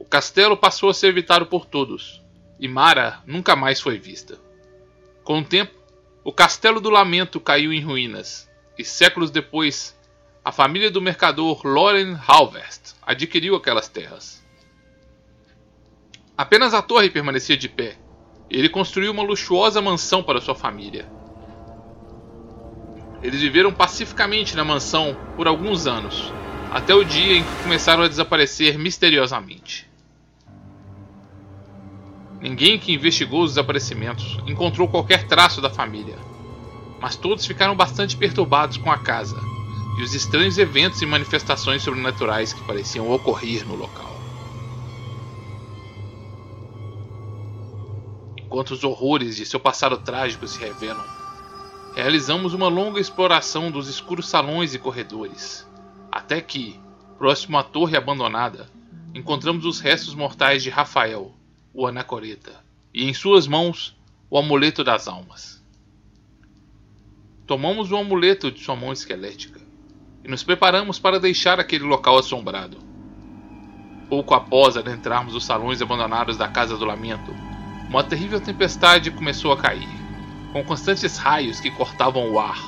O 0.00 0.04
castelo 0.04 0.56
passou 0.56 0.90
a 0.90 0.94
ser 0.94 1.06
evitado 1.06 1.46
por 1.46 1.64
todos, 1.64 2.23
e 2.58 2.68
Mara 2.68 3.22
nunca 3.26 3.56
mais 3.56 3.80
foi 3.80 3.98
vista. 3.98 4.38
Com 5.22 5.40
o 5.40 5.44
tempo, 5.44 5.74
o 6.22 6.32
castelo 6.32 6.80
do 6.80 6.90
lamento 6.90 7.40
caiu 7.40 7.72
em 7.72 7.80
ruínas 7.80 8.48
e 8.78 8.84
séculos 8.84 9.30
depois, 9.30 9.96
a 10.44 10.50
família 10.50 10.90
do 10.90 11.00
mercador 11.00 11.66
Loren 11.66 12.16
Halvest 12.26 12.94
adquiriu 13.02 13.54
aquelas 13.54 13.88
terras. 13.88 14.44
Apenas 16.36 16.74
a 16.74 16.82
torre 16.82 17.10
permanecia 17.10 17.56
de 17.56 17.68
pé, 17.68 17.96
e 18.50 18.58
ele 18.58 18.68
construiu 18.68 19.12
uma 19.12 19.22
luxuosa 19.22 19.80
mansão 19.80 20.22
para 20.22 20.40
sua 20.40 20.54
família. 20.54 21.08
Eles 23.22 23.40
viveram 23.40 23.72
pacificamente 23.72 24.56
na 24.56 24.64
mansão 24.64 25.16
por 25.36 25.46
alguns 25.46 25.86
anos, 25.86 26.32
até 26.70 26.94
o 26.94 27.04
dia 27.04 27.36
em 27.36 27.44
que 27.44 27.62
começaram 27.62 28.02
a 28.02 28.08
desaparecer 28.08 28.76
misteriosamente. 28.76 29.88
Ninguém 32.44 32.78
que 32.78 32.92
investigou 32.92 33.42
os 33.42 33.52
desaparecimentos 33.52 34.36
encontrou 34.46 34.86
qualquer 34.86 35.26
traço 35.26 35.62
da 35.62 35.70
família, 35.70 36.18
mas 37.00 37.16
todos 37.16 37.46
ficaram 37.46 37.74
bastante 37.74 38.18
perturbados 38.18 38.76
com 38.76 38.92
a 38.92 38.98
casa 38.98 39.40
e 39.98 40.02
os 40.02 40.12
estranhos 40.12 40.58
eventos 40.58 41.00
e 41.00 41.06
manifestações 41.06 41.82
sobrenaturais 41.82 42.52
que 42.52 42.62
pareciam 42.64 43.10
ocorrer 43.10 43.66
no 43.66 43.74
local. 43.74 44.14
Enquanto 48.36 48.72
os 48.72 48.84
horrores 48.84 49.36
de 49.36 49.46
seu 49.46 49.58
passado 49.58 49.96
trágico 49.96 50.46
se 50.46 50.58
revelam, 50.58 51.02
realizamos 51.94 52.52
uma 52.52 52.68
longa 52.68 53.00
exploração 53.00 53.70
dos 53.70 53.88
escuros 53.88 54.28
salões 54.28 54.74
e 54.74 54.78
corredores, 54.78 55.66
até 56.12 56.42
que, 56.42 56.78
próximo 57.16 57.56
à 57.56 57.62
torre 57.62 57.96
abandonada, 57.96 58.68
encontramos 59.14 59.64
os 59.64 59.80
restos 59.80 60.14
mortais 60.14 60.62
de 60.62 60.68
Rafael, 60.68 61.34
o 61.74 61.88
anacoreta, 61.88 62.52
e 62.94 63.04
em 63.04 63.12
suas 63.12 63.48
mãos 63.48 63.96
o 64.30 64.38
amuleto 64.38 64.84
das 64.84 65.08
almas. 65.08 65.60
Tomamos 67.46 67.90
o 67.90 67.96
amuleto 67.96 68.50
de 68.50 68.60
sua 68.60 68.76
mão 68.76 68.92
esquelética 68.92 69.60
e 70.24 70.28
nos 70.28 70.44
preparamos 70.44 71.00
para 71.00 71.18
deixar 71.18 71.58
aquele 71.58 71.84
local 71.84 72.16
assombrado. 72.16 72.78
Pouco 74.08 74.34
após 74.34 74.76
adentrarmos 74.76 75.34
os 75.34 75.44
salões 75.44 75.82
abandonados 75.82 76.36
da 76.36 76.46
Casa 76.46 76.76
do 76.76 76.84
Lamento, 76.84 77.32
uma 77.88 78.04
terrível 78.04 78.40
tempestade 78.40 79.10
começou 79.10 79.52
a 79.52 79.56
cair, 79.56 79.88
com 80.52 80.64
constantes 80.64 81.18
raios 81.18 81.58
que 81.58 81.70
cortavam 81.72 82.30
o 82.30 82.38
ar, 82.38 82.58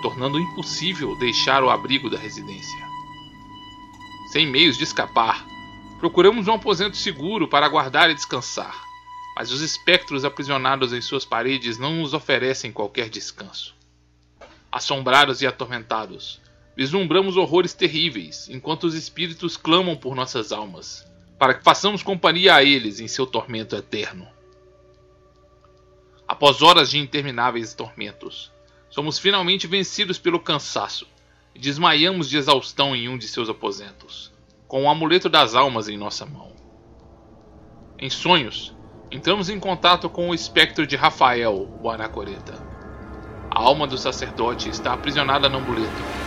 tornando 0.00 0.38
impossível 0.38 1.18
deixar 1.18 1.64
o 1.64 1.70
abrigo 1.70 2.08
da 2.08 2.18
residência. 2.18 2.86
Sem 4.30 4.46
meios 4.46 4.78
de 4.78 4.84
escapar, 4.84 5.44
procuramos 6.02 6.48
um 6.48 6.54
aposento 6.54 6.96
seguro 6.96 7.46
para 7.46 7.64
aguardar 7.64 8.10
e 8.10 8.14
descansar, 8.16 8.74
mas 9.36 9.52
os 9.52 9.60
espectros 9.60 10.24
aprisionados 10.24 10.92
em 10.92 11.00
suas 11.00 11.24
paredes 11.24 11.78
não 11.78 11.98
nos 11.98 12.12
oferecem 12.12 12.72
qualquer 12.72 13.08
descanso. 13.08 13.72
Assombrados 14.72 15.42
e 15.42 15.46
atormentados, 15.46 16.40
vislumbramos 16.76 17.36
horrores 17.36 17.72
terríveis, 17.72 18.48
enquanto 18.48 18.82
os 18.82 18.96
espíritos 18.96 19.56
clamam 19.56 19.96
por 19.96 20.16
nossas 20.16 20.50
almas, 20.50 21.06
para 21.38 21.54
que 21.54 21.62
façamos 21.62 22.02
companhia 22.02 22.56
a 22.56 22.64
eles 22.64 22.98
em 22.98 23.06
seu 23.06 23.24
tormento 23.24 23.76
eterno. 23.76 24.26
Após 26.26 26.62
horas 26.62 26.90
de 26.90 26.98
intermináveis 26.98 27.74
tormentos, 27.74 28.50
somos 28.90 29.20
finalmente 29.20 29.68
vencidos 29.68 30.18
pelo 30.18 30.40
cansaço 30.40 31.06
e 31.54 31.60
desmaiamos 31.60 32.28
de 32.28 32.38
exaustão 32.38 32.96
em 32.96 33.08
um 33.08 33.16
de 33.16 33.28
seus 33.28 33.48
aposentos, 33.48 34.31
com 34.72 34.84
o 34.84 34.88
amuleto 34.88 35.28
das 35.28 35.54
almas 35.54 35.86
em 35.86 35.98
nossa 35.98 36.24
mão. 36.24 36.50
Em 37.98 38.08
sonhos, 38.08 38.74
entramos 39.10 39.50
em 39.50 39.60
contato 39.60 40.08
com 40.08 40.30
o 40.30 40.34
espectro 40.34 40.86
de 40.86 40.96
Rafael, 40.96 41.68
o 41.82 41.90
anacoreta. 41.90 42.54
A 43.50 43.60
alma 43.60 43.86
do 43.86 43.98
sacerdote 43.98 44.70
está 44.70 44.94
aprisionada 44.94 45.46
no 45.46 45.58
amuleto 45.58 46.22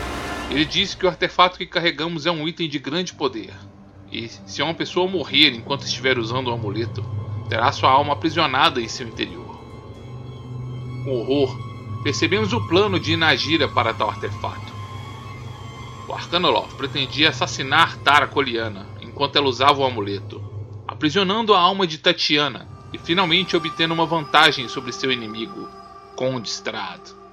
ele 0.51 0.63
disse 0.63 0.95
que 0.95 1.07
o 1.07 1.09
artefato 1.09 1.57
que 1.57 1.65
carregamos 1.65 2.27
é 2.27 2.31
um 2.31 2.47
item 2.47 2.69
de 2.69 2.77
grande 2.77 3.15
poder, 3.15 3.51
e 4.11 4.29
se 4.29 4.61
uma 4.61 4.75
pessoa 4.75 5.09
morrer 5.09 5.49
enquanto 5.49 5.83
estiver 5.83 6.19
usando 6.19 6.49
o 6.49 6.53
amuleto, 6.53 7.03
terá 7.49 7.71
sua 7.71 7.89
alma 7.89 8.13
aprisionada 8.13 8.79
em 8.79 8.87
seu 8.87 9.07
interior. 9.07 9.59
Com 11.03 11.19
horror, 11.19 11.57
percebemos 12.03 12.53
o 12.53 12.61
plano 12.67 12.99
de 12.99 13.13
Inagira 13.13 13.67
para 13.67 13.91
tal 13.91 14.11
artefato. 14.11 14.64
O 16.07 16.13
Arcanoloth 16.13 16.75
pretendia 16.75 17.29
assassinar 17.29 17.97
Tara 17.97 18.27
Coliana 18.27 18.87
enquanto 19.01 19.35
ela 19.35 19.47
usava 19.47 19.79
o 19.79 19.85
amuleto, 19.85 20.43
aprisionando 20.87 21.53
a 21.53 21.59
alma 21.59 21.87
de 21.87 21.97
Tatiana 21.97 22.67
e 22.93 22.97
finalmente 22.97 23.55
obtendo 23.55 23.93
uma 23.93 24.05
vantagem 24.05 24.67
sobre 24.67 24.91
seu 24.91 25.11
inimigo, 25.11 25.69
Conde 26.15 26.49
Strad 26.49 27.25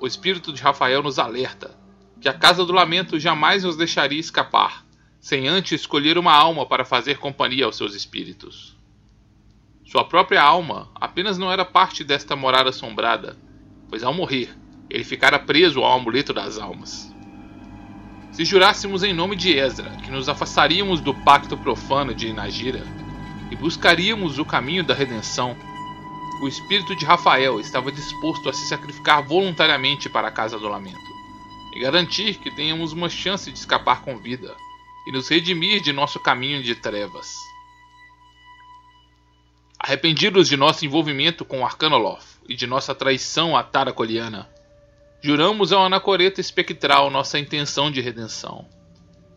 o 0.00 0.06
espírito 0.06 0.52
de 0.52 0.62
Rafael 0.62 1.02
nos 1.02 1.18
alerta 1.18 1.76
que 2.20 2.28
a 2.28 2.32
casa 2.32 2.64
do 2.64 2.72
lamento 2.72 3.18
jamais 3.18 3.64
nos 3.64 3.76
deixaria 3.76 4.18
escapar, 4.18 4.84
sem 5.20 5.48
antes 5.48 5.80
escolher 5.80 6.18
uma 6.18 6.32
alma 6.32 6.66
para 6.66 6.84
fazer 6.84 7.18
companhia 7.18 7.64
aos 7.64 7.76
seus 7.76 7.94
espíritos. 7.94 8.76
Sua 9.84 10.04
própria 10.04 10.42
alma 10.42 10.88
apenas 10.94 11.38
não 11.38 11.50
era 11.50 11.64
parte 11.64 12.04
desta 12.04 12.36
morada 12.36 12.70
assombrada, 12.70 13.36
pois 13.88 14.02
ao 14.02 14.12
morrer, 14.12 14.54
ele 14.90 15.04
ficara 15.04 15.38
preso 15.38 15.80
ao 15.82 15.98
amuleto 15.98 16.32
das 16.32 16.58
almas. 16.58 17.14
Se 18.32 18.44
jurássemos 18.44 19.02
em 19.02 19.12
nome 19.12 19.36
de 19.36 19.56
Ezra 19.58 19.90
que 20.02 20.10
nos 20.10 20.28
afastaríamos 20.28 21.00
do 21.00 21.12
pacto 21.12 21.56
profano 21.56 22.14
de 22.14 22.28
Inagira 22.28 22.86
e 23.50 23.56
buscaríamos 23.56 24.38
o 24.38 24.44
caminho 24.44 24.84
da 24.84 24.94
redenção, 24.94 25.56
o 26.40 26.46
espírito 26.46 26.94
de 26.94 27.04
Rafael 27.04 27.58
estava 27.58 27.90
disposto 27.90 28.48
a 28.48 28.52
se 28.52 28.68
sacrificar 28.68 29.22
voluntariamente 29.22 30.08
para 30.08 30.28
a 30.28 30.30
Casa 30.30 30.58
do 30.58 30.68
Lamento 30.68 30.98
e 31.74 31.80
garantir 31.80 32.38
que 32.38 32.50
tenhamos 32.50 32.92
uma 32.92 33.08
chance 33.08 33.50
de 33.50 33.58
escapar 33.58 34.02
com 34.02 34.18
vida 34.18 34.54
e 35.06 35.12
nos 35.12 35.28
redimir 35.28 35.80
de 35.80 35.92
nosso 35.92 36.20
caminho 36.20 36.62
de 36.62 36.74
trevas. 36.74 37.34
Arrependidos 39.78 40.48
de 40.48 40.56
nosso 40.56 40.84
envolvimento 40.84 41.44
com 41.44 41.64
Arcanoloth 41.64 42.38
e 42.48 42.54
de 42.54 42.66
nossa 42.66 42.94
traição 42.94 43.56
à 43.56 43.62
Tara 43.62 43.92
Coliana, 43.92 44.48
juramos 45.20 45.72
ao 45.72 45.84
anacoreta 45.84 46.40
espectral 46.40 47.10
nossa 47.10 47.38
intenção 47.38 47.90
de 47.90 48.00
redenção 48.00 48.66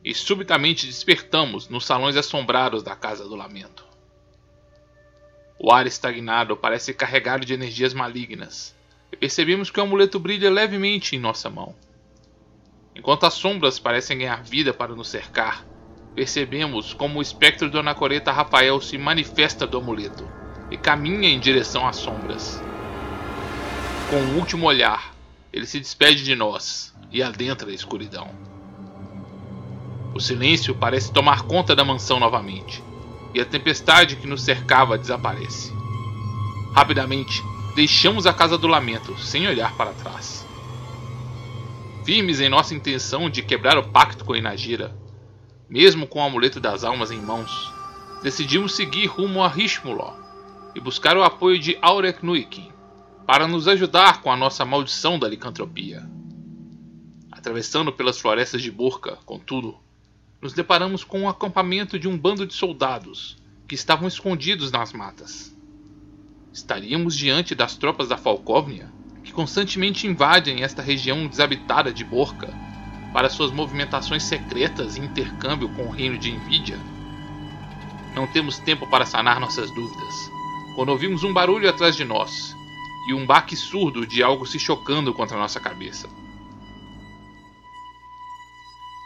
e 0.03 0.13
subitamente 0.13 0.85
despertamos 0.85 1.69
nos 1.69 1.85
salões 1.85 2.15
assombrados 2.15 2.83
da 2.83 2.95
Casa 2.95 3.23
do 3.27 3.35
Lamento. 3.35 3.85
O 5.59 5.71
ar 5.71 5.85
estagnado 5.85 6.57
parece 6.57 6.93
carregado 6.93 7.45
de 7.45 7.53
energias 7.53 7.93
malignas, 7.93 8.75
e 9.11 9.17
percebemos 9.17 9.69
que 9.69 9.79
o 9.79 9.83
amuleto 9.83 10.19
brilha 10.19 10.49
levemente 10.49 11.15
em 11.15 11.19
nossa 11.19 11.49
mão. 11.49 11.75
Enquanto 12.95 13.25
as 13.25 13.35
sombras 13.35 13.77
parecem 13.77 14.17
ganhar 14.17 14.43
vida 14.43 14.73
para 14.73 14.95
nos 14.95 15.07
cercar, 15.07 15.65
percebemos 16.15 16.93
como 16.93 17.19
o 17.19 17.21
espectro 17.21 17.69
do 17.69 17.79
anacoreta 17.79 18.31
Rafael 18.31 18.81
se 18.81 18.97
manifesta 18.97 19.67
do 19.67 19.77
amuleto 19.77 20.27
e 20.71 20.77
caminha 20.77 21.29
em 21.29 21.39
direção 21.39 21.87
às 21.87 21.97
sombras. 21.97 22.61
Com 24.09 24.17
um 24.17 24.39
último 24.39 24.65
olhar, 24.65 25.10
ele 25.53 25.65
se 25.65 25.79
despede 25.79 26.23
de 26.23 26.35
nós 26.35 26.93
e 27.11 27.21
adentra 27.21 27.69
a 27.69 27.73
escuridão. 27.73 28.29
O 30.13 30.19
silêncio 30.19 30.75
parece 30.75 31.11
tomar 31.11 31.43
conta 31.43 31.75
da 31.75 31.83
mansão 31.83 32.19
novamente 32.19 32.81
e 33.33 33.41
a 33.41 33.45
tempestade 33.45 34.15
que 34.15 34.27
nos 34.27 34.43
cercava 34.43 34.97
desaparece. 34.97 35.73
Rapidamente, 36.73 37.41
deixamos 37.75 38.25
a 38.25 38.33
casa 38.33 38.57
do 38.57 38.67
lamento, 38.67 39.17
sem 39.19 39.47
olhar 39.47 39.75
para 39.75 39.93
trás. 39.93 40.45
Firmes 42.05 42.39
em 42.39 42.49
nossa 42.49 42.73
intenção 42.73 43.29
de 43.29 43.41
quebrar 43.41 43.77
o 43.77 43.89
pacto 43.89 44.25
com 44.25 44.35
Inagira, 44.35 44.95
mesmo 45.69 46.07
com 46.07 46.19
o 46.19 46.23
amuleto 46.23 46.59
das 46.59 46.83
almas 46.83 47.11
em 47.11 47.21
mãos, 47.21 47.71
decidimos 48.23 48.75
seguir 48.75 49.05
rumo 49.05 49.43
a 49.43 49.47
Rishmuló 49.47 50.13
e 50.75 50.79
buscar 50.79 51.15
o 51.15 51.23
apoio 51.23 51.59
de 51.59 51.77
Aurek 51.81 52.25
Nuikin 52.25 52.71
para 53.25 53.47
nos 53.47 53.67
ajudar 53.67 54.21
com 54.21 54.31
a 54.31 54.37
nossa 54.37 54.65
maldição 54.65 55.17
da 55.17 55.27
licantropia. 55.27 56.07
Atravessando 57.31 57.91
pelas 57.91 58.19
florestas 58.19 58.61
de 58.61 58.71
Burka, 58.71 59.17
contudo, 59.25 59.77
nos 60.41 60.53
deparamos 60.53 61.03
com 61.03 61.21
o 61.21 61.23
um 61.23 61.29
acampamento 61.29 61.99
de 61.99 62.07
um 62.07 62.17
bando 62.17 62.45
de 62.45 62.53
soldados 62.53 63.37
que 63.67 63.75
estavam 63.75 64.07
escondidos 64.07 64.71
nas 64.71 64.91
matas. 64.91 65.55
Estaríamos 66.51 67.15
diante 67.15 67.55
das 67.55 67.77
tropas 67.77 68.09
da 68.09 68.17
Falkovnia, 68.17 68.91
que 69.23 69.31
constantemente 69.31 70.07
invadem 70.07 70.63
esta 70.63 70.81
região 70.81 71.27
desabitada 71.27 71.93
de 71.93 72.03
Borca 72.03 72.53
para 73.13 73.29
suas 73.29 73.51
movimentações 73.51 74.23
secretas 74.23 74.97
e 74.97 74.99
intercâmbio 74.99 75.69
com 75.69 75.83
o 75.83 75.91
reino 75.91 76.17
de 76.17 76.31
Envidia? 76.31 76.79
Não 78.13 78.27
temos 78.27 78.59
tempo 78.59 78.87
para 78.87 79.05
sanar 79.05 79.39
nossas 79.39 79.73
dúvidas, 79.73 80.31
quando 80.75 80.89
ouvimos 80.89 81.23
um 81.23 81.31
barulho 81.31 81.69
atrás 81.69 81.95
de 81.95 82.03
nós 82.03 82.59
e 83.07 83.13
um 83.13 83.25
baque 83.25 83.55
surdo 83.55 84.05
de 84.05 84.21
algo 84.21 84.45
se 84.45 84.59
chocando 84.59 85.13
contra 85.13 85.37
nossa 85.37 85.59
cabeça. 85.59 86.07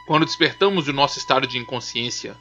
Quando 0.06 0.26
despertamos 0.26 0.86
do 0.86 0.94
nosso 0.94 1.18
estado 1.18 1.48
de 1.48 1.58
inconsciência, 1.58 2.38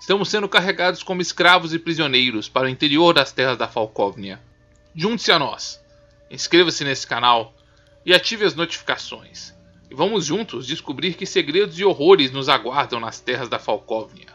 estamos 0.00 0.28
sendo 0.28 0.48
carregados 0.48 1.02
como 1.02 1.22
escravos 1.22 1.72
e 1.72 1.78
prisioneiros 1.78 2.48
para 2.48 2.66
o 2.66 2.68
interior 2.68 3.14
das 3.14 3.32
terras 3.32 3.56
da 3.56 3.66
Falkovnia. 3.66 4.42
Junte-se 4.94 5.32
a 5.32 5.38
nós, 5.38 5.80
inscreva-se 6.30 6.84
nesse 6.84 7.06
canal 7.06 7.54
e 8.04 8.12
ative 8.12 8.44
as 8.44 8.54
notificações. 8.54 9.54
E 9.90 9.94
vamos 9.94 10.26
juntos 10.26 10.66
descobrir 10.66 11.14
que 11.14 11.24
segredos 11.24 11.78
e 11.78 11.84
horrores 11.84 12.30
nos 12.30 12.48
aguardam 12.48 13.00
nas 13.00 13.20
terras 13.20 13.48
da 13.48 13.58
Falkovnia. 13.58 14.34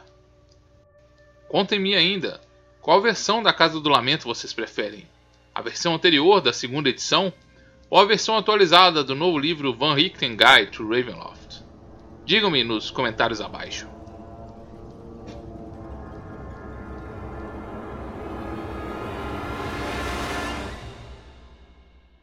Contem-me 1.49 1.93
ainda, 1.95 2.39
qual 2.81 3.01
versão 3.01 3.43
da 3.43 3.53
Casa 3.53 3.79
do 3.79 3.89
Lamento 3.89 4.23
vocês 4.23 4.53
preferem? 4.53 5.07
A 5.53 5.61
versão 5.61 5.93
anterior 5.93 6.39
da 6.39 6.53
segunda 6.53 6.89
edição 6.89 7.33
ou 7.89 7.99
a 7.99 8.05
versão 8.05 8.37
atualizada 8.37 9.03
do 9.03 9.13
novo 9.13 9.37
livro 9.37 9.73
Van 9.73 9.93
Richten 9.93 10.37
Guide 10.37 10.71
to 10.71 10.87
Ravenloft? 10.87 11.61
Digam-me 12.25 12.63
nos 12.63 12.89
comentários 12.89 13.41
abaixo. 13.41 13.90